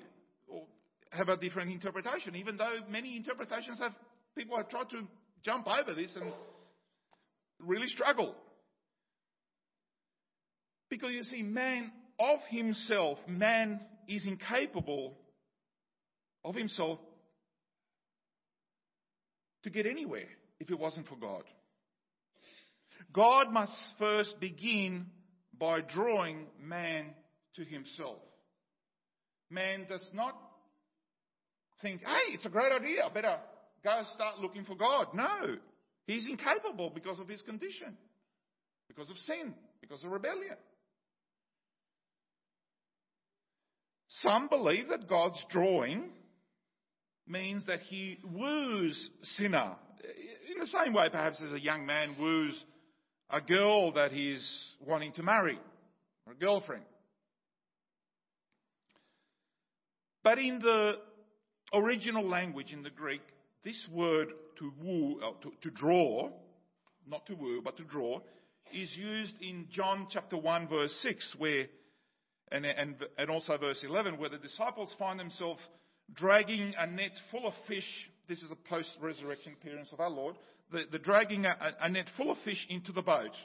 or 0.47 0.63
have 1.11 1.29
a 1.29 1.37
different 1.37 1.71
interpretation, 1.71 2.35
even 2.35 2.57
though 2.57 2.73
many 2.89 3.15
interpretations 3.15 3.79
have, 3.79 3.93
people 4.35 4.57
have 4.57 4.67
tried 4.69 4.89
to 4.89 5.07
jump 5.45 5.67
over 5.67 5.93
this 5.93 6.15
and 6.15 6.33
really 7.59 7.87
struggle. 7.87 8.35
Because 10.89 11.11
you 11.11 11.23
see, 11.23 11.43
man 11.43 11.91
of 12.19 12.39
himself, 12.49 13.19
man 13.27 13.79
is 14.07 14.25
incapable 14.25 15.13
of 16.43 16.55
himself 16.55 16.99
to 19.63 19.69
get 19.69 19.85
anywhere 19.85 20.27
if 20.59 20.69
it 20.69 20.79
wasn't 20.79 21.07
for 21.07 21.15
God. 21.15 21.43
God 23.13 23.51
must 23.51 23.73
first 23.99 24.39
begin 24.39 25.07
by 25.57 25.81
drawing 25.81 26.45
man 26.61 27.07
to 27.55 27.63
himself. 27.63 28.19
Man 29.49 29.85
does 29.87 30.07
not 30.13 30.35
think, 31.81 32.01
hey, 32.01 32.33
it's 32.33 32.45
a 32.45 32.49
great 32.49 32.71
idea, 32.71 33.05
I 33.05 33.13
better 33.13 33.37
go 33.83 34.01
start 34.15 34.39
looking 34.39 34.65
for 34.65 34.75
God. 34.75 35.07
No, 35.13 35.57
he's 36.07 36.25
incapable 36.27 36.89
because 36.89 37.19
of 37.19 37.27
his 37.27 37.41
condition, 37.41 37.97
because 38.87 39.09
of 39.09 39.17
sin, 39.17 39.53
because 39.81 40.03
of 40.03 40.11
rebellion. 40.11 40.55
Some 44.21 44.47
believe 44.47 44.89
that 44.89 45.09
God's 45.09 45.41
drawing 45.49 46.09
means 47.27 47.65
that 47.67 47.81
he 47.89 48.19
woos 48.23 49.09
sinner. 49.37 49.75
In 50.49 50.59
the 50.59 50.67
same 50.67 50.93
way, 50.93 51.09
perhaps, 51.09 51.41
as 51.41 51.53
a 51.53 51.59
young 51.59 51.85
man 51.85 52.15
woos 52.19 52.63
a 53.29 53.41
girl 53.41 53.91
that 53.93 54.11
he's 54.11 54.67
wanting 54.85 55.11
to 55.13 55.23
marry, 55.23 55.59
or 56.27 56.33
a 56.33 56.35
girlfriend. 56.35 56.83
But 60.23 60.37
in 60.39 60.59
the 60.59 60.93
original 61.73 62.27
language, 62.27 62.71
in 62.71 62.83
the 62.83 62.89
Greek, 62.89 63.21
this 63.63 63.81
word 63.91 64.29
to 64.59 64.73
woo, 64.81 65.19
uh, 65.21 65.31
to, 65.41 65.51
to 65.61 65.69
draw, 65.71 66.29
not 67.07 67.25
to 67.27 67.33
woo, 67.33 67.61
but 67.63 67.77
to 67.77 67.83
draw, 67.83 68.19
is 68.73 68.95
used 68.95 69.33
in 69.41 69.67
John 69.71 70.07
chapter 70.09 70.37
1 70.37 70.67
verse 70.67 70.95
6 71.01 71.35
where, 71.37 71.65
and, 72.51 72.65
and, 72.65 72.95
and 73.17 73.29
also 73.29 73.57
verse 73.57 73.83
11 73.83 74.17
where 74.17 74.29
the 74.29 74.37
disciples 74.37 74.93
find 74.97 75.19
themselves 75.19 75.61
dragging 76.13 76.73
a 76.77 76.87
net 76.87 77.11
full 77.31 77.47
of 77.47 77.53
fish. 77.67 78.09
This 78.27 78.39
is 78.39 78.51
a 78.51 78.69
post-resurrection 78.69 79.53
appearance 79.59 79.89
of 79.91 79.99
our 79.99 80.09
Lord. 80.09 80.35
The, 80.71 80.83
the 80.91 80.99
dragging 80.99 81.45
a, 81.45 81.55
a 81.81 81.89
net 81.89 82.09
full 82.15 82.31
of 82.31 82.37
fish 82.45 82.65
into 82.69 82.91
the 82.91 83.01
boat. 83.01 83.35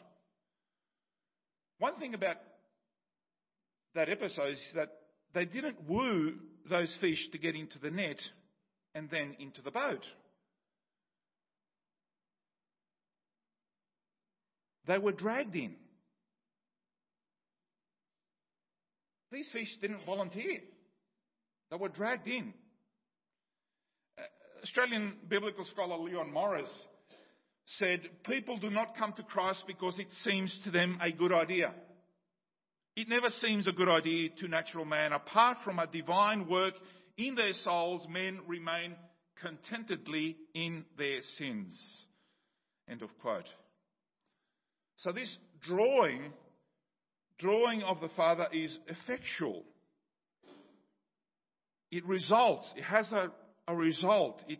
One 1.78 1.98
thing 1.98 2.14
about 2.14 2.36
that 3.94 4.08
episode 4.08 4.52
is 4.52 4.72
that 4.74 4.88
they 5.34 5.44
didn't 5.44 5.88
woo 5.88 6.34
those 6.68 6.94
fish 7.00 7.28
to 7.32 7.38
get 7.38 7.54
into 7.54 7.78
the 7.78 7.90
net 7.90 8.20
and 8.94 9.10
then 9.10 9.36
into 9.38 9.62
the 9.62 9.70
boat. 9.70 10.04
They 14.86 14.98
were 14.98 15.12
dragged 15.12 15.54
in. 15.54 15.74
These 19.30 19.48
fish 19.52 19.76
didn't 19.80 20.06
volunteer. 20.06 20.60
They 21.70 21.76
were 21.76 21.90
dragged 21.90 22.26
in. 22.26 22.54
Australian 24.62 25.14
biblical 25.28 25.64
scholar 25.64 25.98
Leon 25.98 26.32
Morris 26.32 26.70
said, 27.78 28.00
People 28.24 28.58
do 28.58 28.70
not 28.70 28.96
come 28.96 29.12
to 29.14 29.22
Christ 29.22 29.64
because 29.66 29.98
it 29.98 30.08
seems 30.24 30.58
to 30.64 30.70
them 30.70 30.98
a 31.02 31.12
good 31.12 31.32
idea. 31.32 31.72
It 32.96 33.08
never 33.08 33.28
seems 33.40 33.66
a 33.66 33.72
good 33.72 33.88
idea 33.88 34.30
to 34.40 34.48
natural 34.48 34.84
man. 34.84 35.12
Apart 35.12 35.58
from 35.64 35.78
a 35.78 35.86
divine 35.86 36.48
work 36.48 36.74
in 37.16 37.34
their 37.34 37.52
souls, 37.64 38.06
men 38.08 38.40
remain 38.46 38.96
contentedly 39.40 40.36
in 40.54 40.84
their 40.96 41.20
sins. 41.36 41.78
End 42.88 43.02
of 43.02 43.10
quote. 43.20 43.46
So 44.96 45.12
this 45.12 45.36
drawing, 45.60 46.32
drawing 47.38 47.82
of 47.82 48.00
the 48.00 48.08
Father 48.16 48.48
is 48.52 48.76
effectual. 48.88 49.64
It 51.90 52.04
results, 52.04 52.66
it 52.76 52.82
has 52.82 53.10
a, 53.12 53.30
a 53.68 53.76
result. 53.76 54.42
It, 54.48 54.58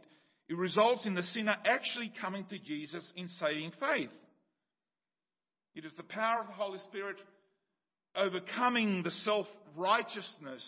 it 0.49 0.57
results 0.57 1.07
in 1.07 1.15
the 1.15 1.23
sinner 1.23 1.57
actually 1.67 2.13
coming 2.21 2.45
to 2.51 2.59
Jesus 2.59 3.03
in 3.17 3.29
saving 3.41 3.73
faith. 3.81 4.11
It 5.75 5.85
is 5.85 5.93
the 5.97 6.05
power 6.05 6.43
of 6.43 6.47
the 6.47 6.53
Holy 6.53 6.79
Spirit 6.81 7.17
overcoming 8.15 9.03
the 9.03 9.11
self 9.11 9.47
righteousness 9.77 10.65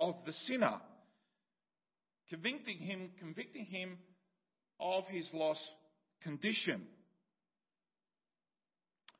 of 0.00 0.14
the 0.26 0.32
sinner, 0.46 0.76
convicting 2.30 2.78
him, 2.78 3.10
convicting 3.18 3.64
him 3.66 3.98
of 4.80 5.04
his 5.08 5.28
lost 5.32 5.60
condition. 6.22 6.82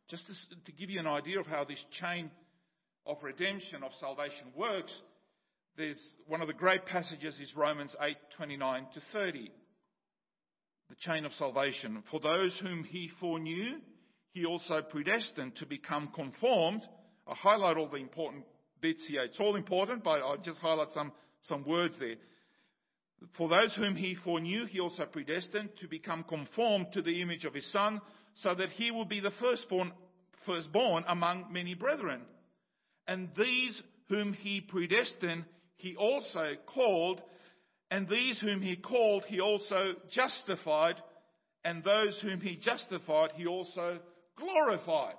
Just 0.08 0.24
to, 0.26 0.32
to 0.66 0.72
give 0.72 0.88
you 0.88 1.00
an 1.00 1.06
idea 1.06 1.38
of 1.38 1.46
how 1.46 1.64
this 1.64 1.84
chain 2.00 2.30
of 3.04 3.16
redemption, 3.22 3.82
of 3.82 3.90
salvation 4.00 4.46
works, 4.56 4.92
there's 5.78 6.02
one 6.26 6.42
of 6.42 6.48
the 6.48 6.54
great 6.54 6.84
passages 6.86 7.38
is 7.40 7.54
Romans 7.56 7.94
8:29 8.00 8.92
to 8.94 9.00
30. 9.12 9.50
The 10.88 10.94
chain 10.96 11.24
of 11.24 11.32
salvation. 11.34 12.02
For 12.10 12.18
those 12.18 12.58
whom 12.58 12.82
he 12.82 13.08
foreknew, 13.20 13.80
he 14.32 14.44
also 14.44 14.82
predestined 14.82 15.54
to 15.56 15.66
become 15.66 16.08
conformed. 16.08 16.82
I 17.28 17.34
highlight 17.34 17.76
all 17.76 17.88
the 17.88 17.96
important 17.96 18.44
bits 18.80 19.06
here. 19.06 19.22
It's 19.22 19.38
all 19.38 19.54
important, 19.54 20.02
but 20.02 20.20
I'll 20.20 20.38
just 20.38 20.58
highlight 20.58 20.92
some, 20.92 21.12
some 21.42 21.64
words 21.64 21.94
there. 22.00 22.16
For 23.36 23.48
those 23.48 23.72
whom 23.74 23.94
he 23.94 24.16
foreknew, 24.16 24.66
he 24.66 24.80
also 24.80 25.04
predestined 25.06 25.70
to 25.80 25.86
become 25.86 26.24
conformed 26.24 26.92
to 26.92 27.02
the 27.02 27.22
image 27.22 27.44
of 27.44 27.54
his 27.54 27.70
son, 27.70 28.00
so 28.34 28.54
that 28.54 28.70
he 28.70 28.90
will 28.90 29.04
be 29.04 29.20
the 29.20 29.32
firstborn, 29.32 29.92
firstborn 30.44 31.04
among 31.06 31.52
many 31.52 31.74
brethren. 31.74 32.22
And 33.06 33.28
these 33.36 33.80
whom 34.08 34.32
he 34.32 34.60
predestined, 34.60 35.44
he 35.78 35.96
also 35.96 36.54
called, 36.66 37.22
and 37.90 38.08
these 38.08 38.38
whom 38.40 38.60
he 38.60 38.76
called, 38.76 39.24
he 39.26 39.40
also 39.40 39.94
justified, 40.10 40.96
and 41.64 41.82
those 41.82 42.18
whom 42.20 42.40
he 42.40 42.56
justified, 42.56 43.30
he 43.36 43.46
also 43.46 43.98
glorified. 44.36 45.14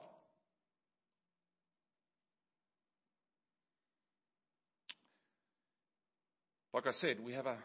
Like 6.74 6.88
I 6.88 6.92
said, 6.92 7.20
we 7.24 7.34
have 7.34 7.46
a 7.46 7.58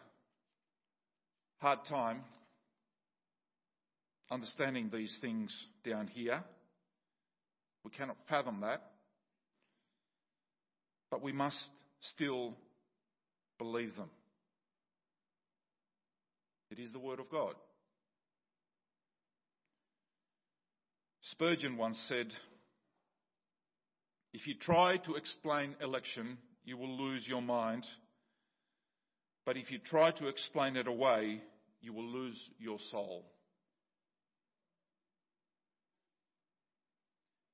hard 1.58 1.80
time 1.88 2.22
understanding 4.30 4.90
these 4.92 5.16
things 5.20 5.52
down 5.84 6.06
here. 6.06 6.42
We 7.84 7.90
cannot 7.90 8.16
fathom 8.28 8.60
that. 8.62 8.82
But 11.10 11.22
we 11.22 11.32
must 11.32 11.58
still 12.14 12.54
believe 13.64 13.96
them. 13.96 14.10
It 16.70 16.78
is 16.78 16.92
the 16.92 16.98
Word 16.98 17.18
of 17.18 17.30
God. 17.30 17.54
Spurgeon 21.30 21.78
once 21.78 21.98
said, 22.08 22.26
If 24.34 24.46
you 24.46 24.54
try 24.60 24.98
to 24.98 25.14
explain 25.14 25.76
election, 25.80 26.36
you 26.64 26.76
will 26.76 26.94
lose 26.98 27.26
your 27.26 27.40
mind. 27.40 27.84
But 29.46 29.56
if 29.56 29.70
you 29.70 29.78
try 29.78 30.10
to 30.10 30.28
explain 30.28 30.76
it 30.76 30.86
away, 30.86 31.40
you 31.80 31.94
will 31.94 32.06
lose 32.06 32.38
your 32.58 32.78
soul. 32.90 33.24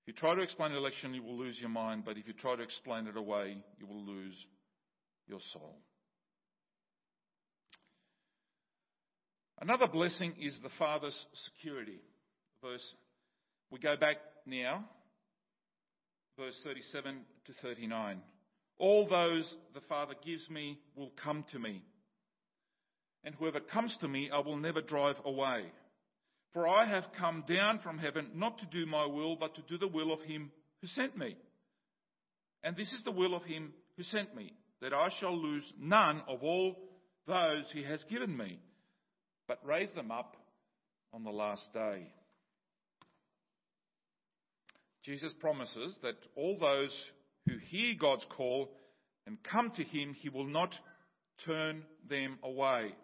If 0.03 0.15
you 0.15 0.15
try 0.15 0.35
to 0.35 0.43
explain 0.43 0.73
election, 0.73 1.15
you 1.15 1.23
will 1.23 1.39
lose 1.39 1.61
your 1.61 1.69
mind. 1.69 2.03
But 2.05 2.17
if 2.17 2.27
you 2.27 2.33
try 2.33 2.57
to 2.57 2.63
explain 2.63 3.07
it 3.07 3.17
away, 3.17 3.59
you 3.79 3.87
will 3.87 4.05
lose 4.05 4.35
your 5.29 5.41
soul. 5.53 5.79
Another 9.61 9.87
blessing 9.87 10.33
is 10.41 10.59
the 10.63 10.71
Father's 10.79 11.27
security. 11.45 12.01
Verse, 12.63 12.95
we 13.71 13.79
go 13.79 13.95
back 13.95 14.17
now, 14.47 14.87
verse 16.39 16.57
37 16.65 17.21
to 17.47 17.53
39. 17.61 18.23
All 18.79 19.07
those 19.07 19.55
the 19.75 19.83
Father 19.83 20.15
gives 20.25 20.49
me 20.49 20.79
will 20.97 21.13
come 21.23 21.45
to 21.53 21.59
me. 21.59 21.83
And 23.23 23.35
whoever 23.35 23.61
comes 23.61 23.95
to 24.01 24.09
me, 24.09 24.31
I 24.33 24.39
will 24.39 24.57
never 24.57 24.81
drive 24.81 25.17
away. 25.27 25.65
For 26.55 26.67
I 26.67 26.87
have 26.87 27.05
come 27.19 27.45
down 27.47 27.81
from 27.81 27.99
heaven 27.99 28.31
not 28.35 28.59
to 28.59 28.67
do 28.67 28.87
my 28.87 29.05
will, 29.05 29.37
but 29.37 29.55
to 29.57 29.63
do 29.69 29.77
the 29.77 29.87
will 29.87 30.11
of 30.11 30.23
him 30.23 30.51
who 30.81 30.87
sent 30.87 31.19
me. 31.19 31.37
And 32.65 32.75
this 32.77 32.91
is 32.93 33.05
the 33.05 33.13
will 33.13 33.35
of 33.35 33.45
him 33.45 33.75
who 33.99 34.05
sent 34.05 34.35
me, 34.35 34.55
that 34.81 34.95
I 34.95 35.11
shall 35.21 35.37
lose 35.37 35.71
none 35.79 36.23
of 36.27 36.43
all 36.43 36.77
those 37.27 37.67
he 37.75 37.85
has 37.85 38.03
given 38.05 38.35
me 38.35 38.59
but 39.51 39.59
raise 39.67 39.93
them 39.97 40.13
up 40.13 40.37
on 41.13 41.25
the 41.25 41.31
last 41.31 41.73
day. 41.75 42.07
Jesus 45.03 45.33
promises 45.41 45.97
that 46.05 46.15
all 46.37 46.57
those 46.57 46.95
who 47.49 47.57
hear 47.69 47.97
God's 48.01 48.25
call 48.37 48.71
and 49.27 49.39
come 49.43 49.73
to 49.73 49.83
Him, 49.83 50.15
He 50.15 50.29
will 50.29 50.47
not 50.47 50.73
turn 51.45 51.83
them 52.09 52.39
away. 52.45 52.95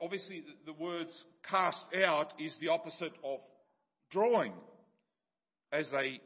Obviously, 0.00 0.42
the 0.66 0.72
words 0.72 1.12
cast 1.48 1.86
out 2.04 2.32
is 2.40 2.52
the 2.60 2.70
opposite 2.70 3.12
of 3.22 3.38
drawing, 4.10 4.54
as 5.70 5.86
they 5.92 6.20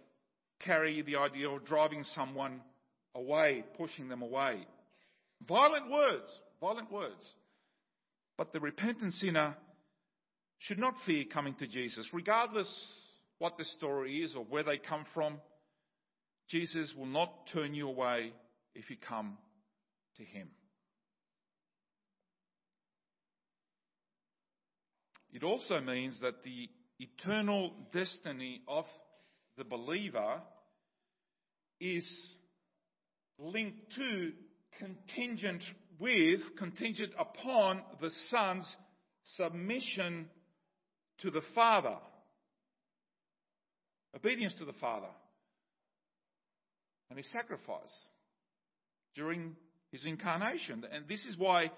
carry 0.60 1.02
the 1.02 1.16
idea 1.16 1.50
of 1.50 1.66
driving 1.66 2.04
someone 2.14 2.62
away, 3.14 3.64
pushing 3.76 4.08
them 4.08 4.22
away. 4.22 4.66
Violent 5.46 5.90
words, 5.90 6.40
violent 6.58 6.90
words. 6.90 7.22
But 8.36 8.52
the 8.52 8.60
repentant 8.60 9.14
sinner 9.14 9.56
should 10.58 10.78
not 10.78 10.94
fear 11.06 11.24
coming 11.32 11.54
to 11.56 11.66
Jesus, 11.66 12.08
regardless 12.12 12.68
what 13.38 13.58
the 13.58 13.64
story 13.64 14.22
is 14.22 14.34
or 14.34 14.44
where 14.44 14.62
they 14.62 14.78
come 14.78 15.04
from. 15.14 15.38
Jesus 16.48 16.92
will 16.96 17.06
not 17.06 17.30
turn 17.52 17.74
you 17.74 17.88
away 17.88 18.32
if 18.74 18.90
you 18.90 18.96
come 18.96 19.38
to 20.16 20.24
him. 20.24 20.48
It 25.32 25.42
also 25.42 25.80
means 25.80 26.20
that 26.20 26.44
the 26.44 26.68
eternal 27.00 27.72
destiny 27.92 28.62
of 28.68 28.84
the 29.56 29.64
believer 29.64 30.40
is 31.80 32.08
linked 33.38 33.94
to 33.96 34.32
contingent 34.78 35.62
with, 35.98 36.40
contingent 36.58 37.12
upon 37.18 37.82
the 38.00 38.10
Son's 38.30 38.76
submission 39.36 40.28
to 41.20 41.30
the 41.30 41.42
Father. 41.54 41.96
Obedience 44.14 44.54
to 44.58 44.64
the 44.64 44.72
Father. 44.74 45.08
And 47.10 47.18
his 47.18 47.30
sacrifice 47.32 47.92
during 49.14 49.56
his 49.92 50.04
incarnation. 50.04 50.84
And 50.92 51.06
this 51.08 51.24
is 51.26 51.36
why 51.36 51.70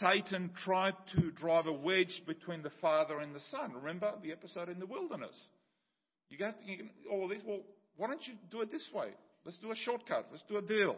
Satan 0.00 0.50
tried 0.64 0.94
to 1.14 1.30
drive 1.30 1.66
a 1.66 1.72
wedge 1.72 2.22
between 2.26 2.62
the 2.62 2.72
Father 2.80 3.20
and 3.20 3.34
the 3.34 3.40
Son. 3.50 3.72
Remember 3.74 4.12
the 4.22 4.32
episode 4.32 4.68
in 4.68 4.78
the 4.78 4.86
wilderness? 4.86 5.38
You 6.30 6.38
got 6.38 6.56
all 7.10 7.28
this. 7.28 7.42
Well, 7.46 7.60
why 7.96 8.08
don't 8.08 8.26
you 8.26 8.34
do 8.50 8.62
it 8.62 8.72
this 8.72 8.84
way? 8.92 9.08
Let's 9.44 9.58
do 9.58 9.70
a 9.70 9.76
shortcut. 9.76 10.28
Let's 10.30 10.44
do 10.48 10.56
a 10.56 10.62
deal. 10.62 10.96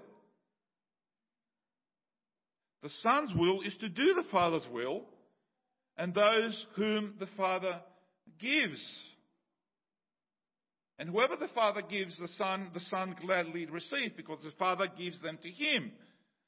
The 2.82 2.90
Son's 3.02 3.32
will 3.34 3.62
is 3.62 3.76
to 3.80 3.88
do 3.88 4.14
the 4.14 4.28
Father's 4.30 4.66
will 4.72 5.02
and 5.96 6.14
those 6.14 6.64
whom 6.74 7.14
the 7.18 7.28
Father 7.36 7.80
gives. 8.38 8.80
And 10.98 11.08
whoever 11.08 11.36
the 11.36 11.48
Father 11.48 11.82
gives 11.82 12.18
the 12.18 12.28
Son, 12.36 12.70
the 12.74 12.80
Son 12.80 13.16
gladly 13.20 13.66
receives 13.66 14.14
because 14.16 14.42
the 14.42 14.52
Father 14.58 14.86
gives 14.98 15.20
them 15.22 15.38
to 15.42 15.48
Him. 15.50 15.92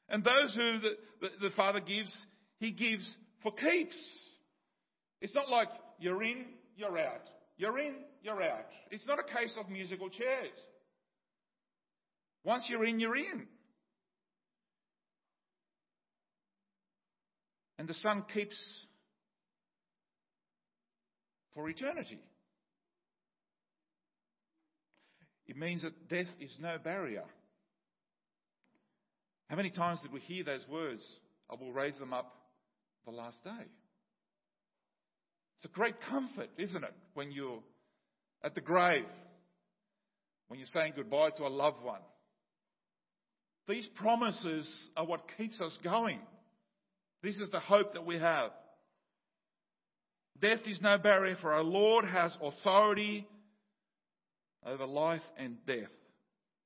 And 0.09 0.25
those 0.25 0.55
who 0.55 0.79
the, 0.81 0.91
the, 1.21 1.49
the 1.49 1.55
Father 1.55 1.81
gives, 1.81 2.13
He 2.59 2.71
gives 2.71 3.09
for 3.43 3.53
keeps. 3.53 3.97
It's 5.21 5.35
not 5.35 5.51
like 5.51 5.69
you're 5.99 6.23
in, 6.23 6.45
you're 6.77 6.99
out. 6.99 7.29
You're 7.57 7.79
in, 7.79 7.95
you're 8.23 8.43
out. 8.43 8.67
It's 8.91 9.07
not 9.07 9.19
a 9.19 9.25
case 9.25 9.53
of 9.59 9.69
musical 9.69 10.09
chairs. 10.09 10.57
Once 12.45 12.65
you're 12.69 12.85
in, 12.85 13.01
you're 13.01 13.17
in. 13.17 13.47
And 17.79 17.89
the 17.89 17.95
Son 17.95 18.25
keeps 18.33 18.59
for 21.55 21.69
eternity. 21.69 22.19
It 25.47 25.57
means 25.57 25.83
that 25.83 26.09
death 26.09 26.27
is 26.41 26.51
no 26.61 26.77
barrier. 26.83 27.25
How 29.49 29.57
many 29.57 29.71
times 29.71 30.01
did 30.03 30.13
we 30.13 30.21
hear 30.21 30.45
those 30.45 30.67
words? 30.69 31.03
I 31.51 31.55
will 31.55 31.73
raise 31.73 31.99
them 31.99 32.13
up 32.13 32.35
the 33.07 33.13
last 33.13 33.43
day. 33.45 33.67
It's 35.57 35.65
a 35.65 35.69
great 35.69 35.97
comfort, 36.09 36.51
isn't 36.59 36.85
it, 36.85 36.95
when 37.15 37.33
you're 37.33 37.63
at 38.45 38.55
the 38.55 38.61
grave, 38.61 39.07
when 40.49 40.61
you're 40.61 40.69
saying 40.73 40.93
goodbye 40.95 41.31
to 41.31 41.47
a 41.47 41.49
loved 41.49 41.83
one. 41.83 42.01
These 43.67 43.87
promises 43.97 44.71
are 44.97 45.05
what 45.05 45.23
keeps 45.37 45.61
us 45.61 45.77
going. 45.83 46.21
This 47.23 47.37
is 47.39 47.51
the 47.51 47.61
hope 47.61 47.95
that 47.95 48.07
we 48.07 48.19
have. 48.19 48.51
Death 50.41 50.61
is 50.67 50.81
no 50.81 50.99
barrier, 50.99 51.37
for 51.41 51.53
our 51.53 51.65
Lord 51.65 52.05
has 52.05 52.37
authority 52.41 53.27
over 54.65 54.87
life 54.87 55.23
and 55.37 55.57
death 55.67 55.91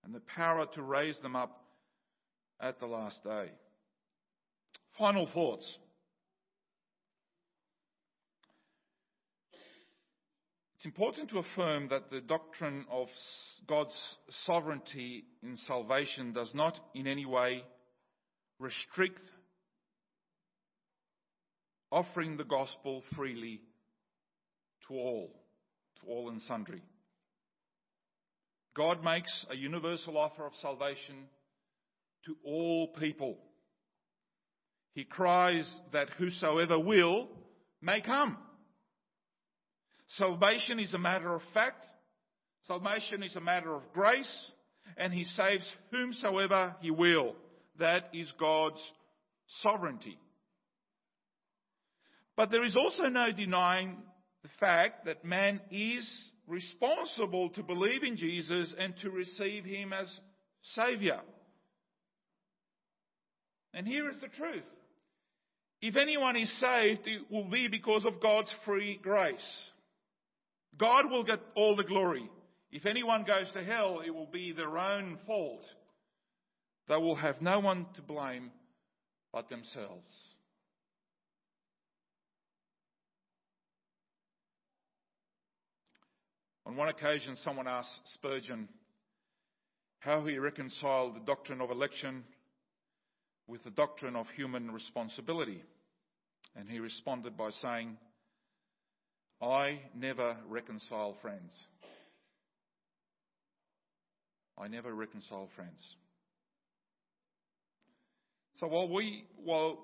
and 0.05 0.15
the 0.15 0.21
power 0.21 0.67
to 0.75 0.83
raise 0.83 1.19
them 1.19 1.37
up 1.37 1.65
at 2.61 2.81
the 2.81 2.87
last 2.87 3.23
day. 3.23 3.51
Final 4.99 5.27
thoughts. 5.27 5.79
It's 10.77 10.85
important 10.85 11.31
to 11.31 11.39
affirm 11.39 11.89
that 11.91 12.11
the 12.11 12.21
doctrine 12.21 12.85
of 12.91 13.07
God's 13.69 13.97
sovereignty 14.45 15.25
in 15.43 15.57
salvation 15.69 16.33
does 16.33 16.51
not 16.55 16.79
in 16.95 17.07
any 17.07 17.25
way 17.25 17.63
restrict 18.59 19.21
offering 21.93 22.37
the 22.37 22.45
gospel 22.45 23.03
freely 23.15 23.61
to 24.89 24.95
all, 24.95 25.31
to 26.01 26.07
all 26.09 26.31
and 26.31 26.41
sundry. 26.43 26.83
God 28.75 29.05
makes 29.05 29.31
a 29.51 29.55
universal 29.55 30.17
offer 30.17 30.47
of 30.47 30.55
salvation 30.63 31.15
to 32.25 32.35
all 32.45 32.89
people. 32.99 33.37
He 34.95 35.05
cries 35.05 35.71
that 35.93 36.09
whosoever 36.19 36.79
will 36.79 37.29
may 37.83 38.01
come. 38.01 38.39
Salvation 40.17 40.79
is 40.79 40.95
a 40.95 40.99
matter 40.99 41.35
of 41.35 41.43
fact. 41.53 41.87
Salvation 42.67 43.23
is 43.23 43.37
a 43.37 43.41
matter 43.41 43.75
of 43.75 43.83
grace. 43.93 44.51
And 44.97 45.13
He 45.13 45.25
saves 45.25 45.67
whomsoever 45.91 46.75
He 46.81 46.91
will. 46.91 47.35
That 47.79 48.09
is 48.15 48.31
God's 48.39 48.81
sovereignty. 49.63 50.19
But 52.37 52.51
there 52.51 52.65
is 52.65 52.77
also 52.77 53.05
no 53.05 53.31
denying 53.33 53.97
the 54.43 54.49
fact 54.59 55.05
that 55.07 55.25
man 55.25 55.61
is 55.71 56.09
responsible 56.47 57.51
to 57.51 57.63
believe 57.63 58.03
in 58.03 58.17
Jesus 58.17 58.75
and 58.79 58.95
to 59.03 59.11
receive 59.11 59.65
him 59.65 59.93
as 59.93 60.09
Savior. 60.75 61.21
And 63.75 63.87
here 63.87 64.11
is 64.11 64.21
the 64.21 64.29
truth. 64.29 64.63
If 65.81 65.97
anyone 65.97 66.37
is 66.37 66.53
saved, 66.61 67.07
it 67.07 67.31
will 67.31 67.49
be 67.49 67.69
because 67.69 68.05
of 68.05 68.21
God's 68.21 68.53
free 68.65 68.99
grace. 69.03 69.59
God 70.79 71.11
will 71.11 71.25
get 71.25 71.41
all 71.55 71.77
the 71.77 71.85
glory. 71.85 72.29
If 72.71 72.87
anyone 72.87 73.25
goes 73.25 73.51
to 73.53 73.65
hell, 73.65 74.01
it 74.05 74.11
will 74.11 74.29
be 74.33 74.53
their 74.53 74.79
own 74.79 75.19
fault. 75.27 75.65
They 76.89 76.97
will 76.97 77.17
have 77.17 77.43
no 77.43 77.61
one 77.61 77.87
to 77.95 78.03
blame 78.03 78.51
but 79.33 79.49
themselves. 79.49 80.07
On 86.67 86.77
one 86.77 86.89
occasion, 86.89 87.37
someone 87.37 87.67
asked 87.67 88.01
Spurgeon 88.15 88.69
how 90.01 90.25
he 90.25 90.39
reconciled 90.39 91.17
the 91.17 91.21
doctrine 91.27 91.61
of 91.61 91.71
election 91.71 92.25
with 93.47 93.63
the 93.65 93.71
doctrine 93.71 94.17
of 94.17 94.27
human 94.37 94.71
responsibility. 94.71 95.63
And 96.57 96.69
he 96.69 96.79
responded 96.79 97.37
by 97.37 97.51
saying, 97.51 97.97
I 99.41 99.81
never 99.95 100.37
reconcile 100.49 101.17
friends. 101.21 101.53
I 104.57 104.69
never 104.69 104.95
reconcile 104.95 105.49
friends. 105.57 105.81
So 108.57 108.69
while 108.69 108.89
we, 108.89 109.25
while 109.43 109.79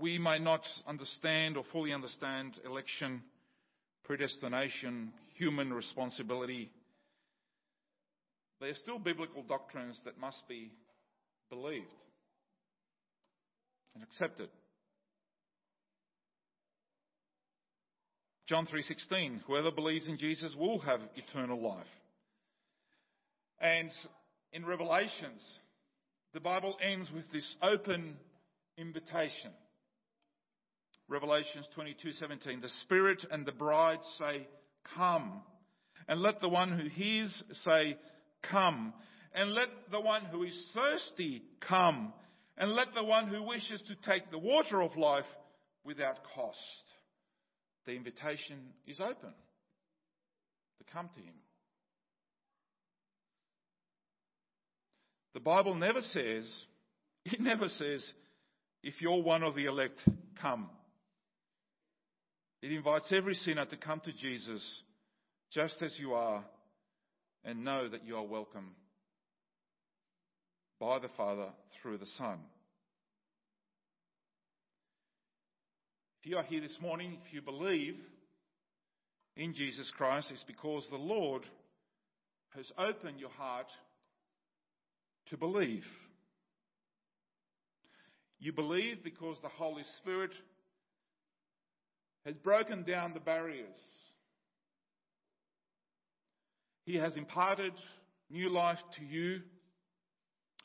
we 0.00 0.18
may 0.18 0.38
not 0.38 0.62
understand 0.86 1.56
or 1.56 1.64
fully 1.72 1.92
understand 1.92 2.54
election, 2.64 3.22
predestination, 4.04 5.12
human 5.34 5.72
responsibility. 5.72 6.70
They 8.60 8.68
are 8.68 8.74
still 8.74 8.98
biblical 8.98 9.42
doctrines 9.42 9.98
that 10.04 10.18
must 10.18 10.46
be 10.48 10.70
believed 11.50 11.86
and 13.94 14.02
accepted. 14.02 14.48
John 18.46 18.66
3:16 18.66 19.40
Whoever 19.46 19.70
believes 19.70 20.06
in 20.06 20.18
Jesus 20.18 20.54
will 20.54 20.78
have 20.80 21.00
eternal 21.16 21.60
life. 21.60 21.86
And 23.58 23.90
in 24.52 24.66
Revelations 24.66 25.42
the 26.34 26.40
Bible 26.40 26.76
ends 26.82 27.10
with 27.12 27.30
this 27.32 27.56
open 27.62 28.16
invitation. 28.76 29.52
Revelations 31.08 31.68
22:17 31.76 32.62
The 32.62 32.68
Spirit 32.82 33.24
and 33.30 33.44
the 33.44 33.52
bride 33.52 33.98
say 34.18 34.46
come 34.96 35.42
and 36.08 36.20
let 36.20 36.40
the 36.40 36.48
one 36.48 36.78
who 36.78 36.88
hears 36.88 37.42
say 37.64 37.96
come 38.42 38.92
and 39.34 39.52
let 39.52 39.68
the 39.90 40.00
one 40.00 40.24
who 40.26 40.44
is 40.44 40.68
thirsty 40.74 41.42
come 41.60 42.12
and 42.56 42.72
let 42.72 42.94
the 42.94 43.04
one 43.04 43.28
who 43.28 43.42
wishes 43.42 43.82
to 43.88 44.10
take 44.10 44.30
the 44.30 44.38
water 44.38 44.80
of 44.80 44.96
life 44.96 45.24
without 45.84 46.18
cost. 46.34 46.58
The 47.86 47.92
invitation 47.92 48.58
is 48.86 49.00
open 49.00 49.34
to 50.78 50.92
come 50.92 51.10
to 51.14 51.20
him. 51.20 51.34
The 55.34 55.40
Bible 55.40 55.74
never 55.74 56.00
says, 56.00 56.64
it 57.24 57.40
never 57.40 57.68
says, 57.68 58.04
if 58.82 59.00
you're 59.00 59.22
one 59.22 59.42
of 59.42 59.54
the 59.54 59.66
elect, 59.66 60.00
come. 60.40 60.68
It 62.64 62.72
invites 62.72 63.12
every 63.12 63.34
sinner 63.34 63.66
to 63.66 63.76
come 63.76 64.00
to 64.06 64.12
Jesus 64.14 64.62
just 65.52 65.82
as 65.82 65.92
you 65.98 66.14
are 66.14 66.42
and 67.44 67.62
know 67.62 67.90
that 67.90 68.06
you 68.06 68.16
are 68.16 68.24
welcome 68.24 68.70
by 70.80 70.98
the 70.98 71.10
Father 71.14 71.48
through 71.82 71.98
the 71.98 72.06
Son. 72.16 72.38
If 76.22 76.30
you 76.30 76.38
are 76.38 76.42
here 76.42 76.62
this 76.62 76.78
morning, 76.80 77.18
if 77.26 77.34
you 77.34 77.42
believe 77.42 77.96
in 79.36 79.52
Jesus 79.52 79.92
Christ, 79.98 80.30
it's 80.32 80.42
because 80.44 80.86
the 80.88 80.96
Lord 80.96 81.42
has 82.56 82.64
opened 82.78 83.20
your 83.20 83.28
heart 83.28 83.68
to 85.28 85.36
believe. 85.36 85.84
You 88.38 88.54
believe 88.54 89.04
because 89.04 89.36
the 89.42 89.50
Holy 89.50 89.84
Spirit 89.98 90.30
has 92.24 92.34
broken 92.36 92.84
down 92.84 93.14
the 93.14 93.20
barriers. 93.20 93.78
He 96.84 96.96
has 96.96 97.16
imparted 97.16 97.72
new 98.30 98.50
life 98.50 98.78
to 98.98 99.04
you 99.04 99.40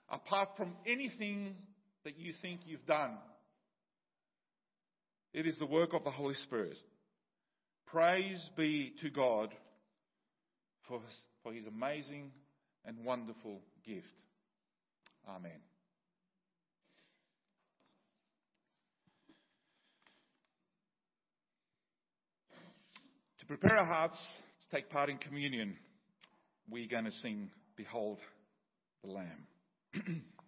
apart 0.09 0.49
from 0.57 0.73
anything 0.85 1.55
that 2.03 2.17
you 2.17 2.33
think 2.41 2.61
you've 2.65 2.85
done. 2.85 3.17
It 5.33 5.45
is 5.45 5.57
the 5.59 5.65
work 5.65 5.93
of 5.93 6.03
the 6.03 6.11
Holy 6.11 6.35
Spirit. 6.35 6.77
Praise 7.87 8.41
be 8.55 8.93
to 9.01 9.09
God 9.09 9.53
for 10.87 10.99
his, 11.01 11.17
for 11.43 11.53
his 11.53 11.65
amazing 11.67 12.31
and 12.85 13.05
wonderful 13.05 13.61
gift. 13.85 14.07
Amen. 15.27 15.68
Prepare 23.49 23.79
our 23.79 23.85
hearts 23.85 24.15
to 24.61 24.75
take 24.75 24.91
part 24.91 25.09
in 25.09 25.17
communion, 25.17 25.75
we're 26.69 26.87
going 26.87 27.05
to 27.05 27.11
sing 27.11 27.49
Behold 27.75 28.19
the 29.03 29.09
Lamb. 29.09 29.47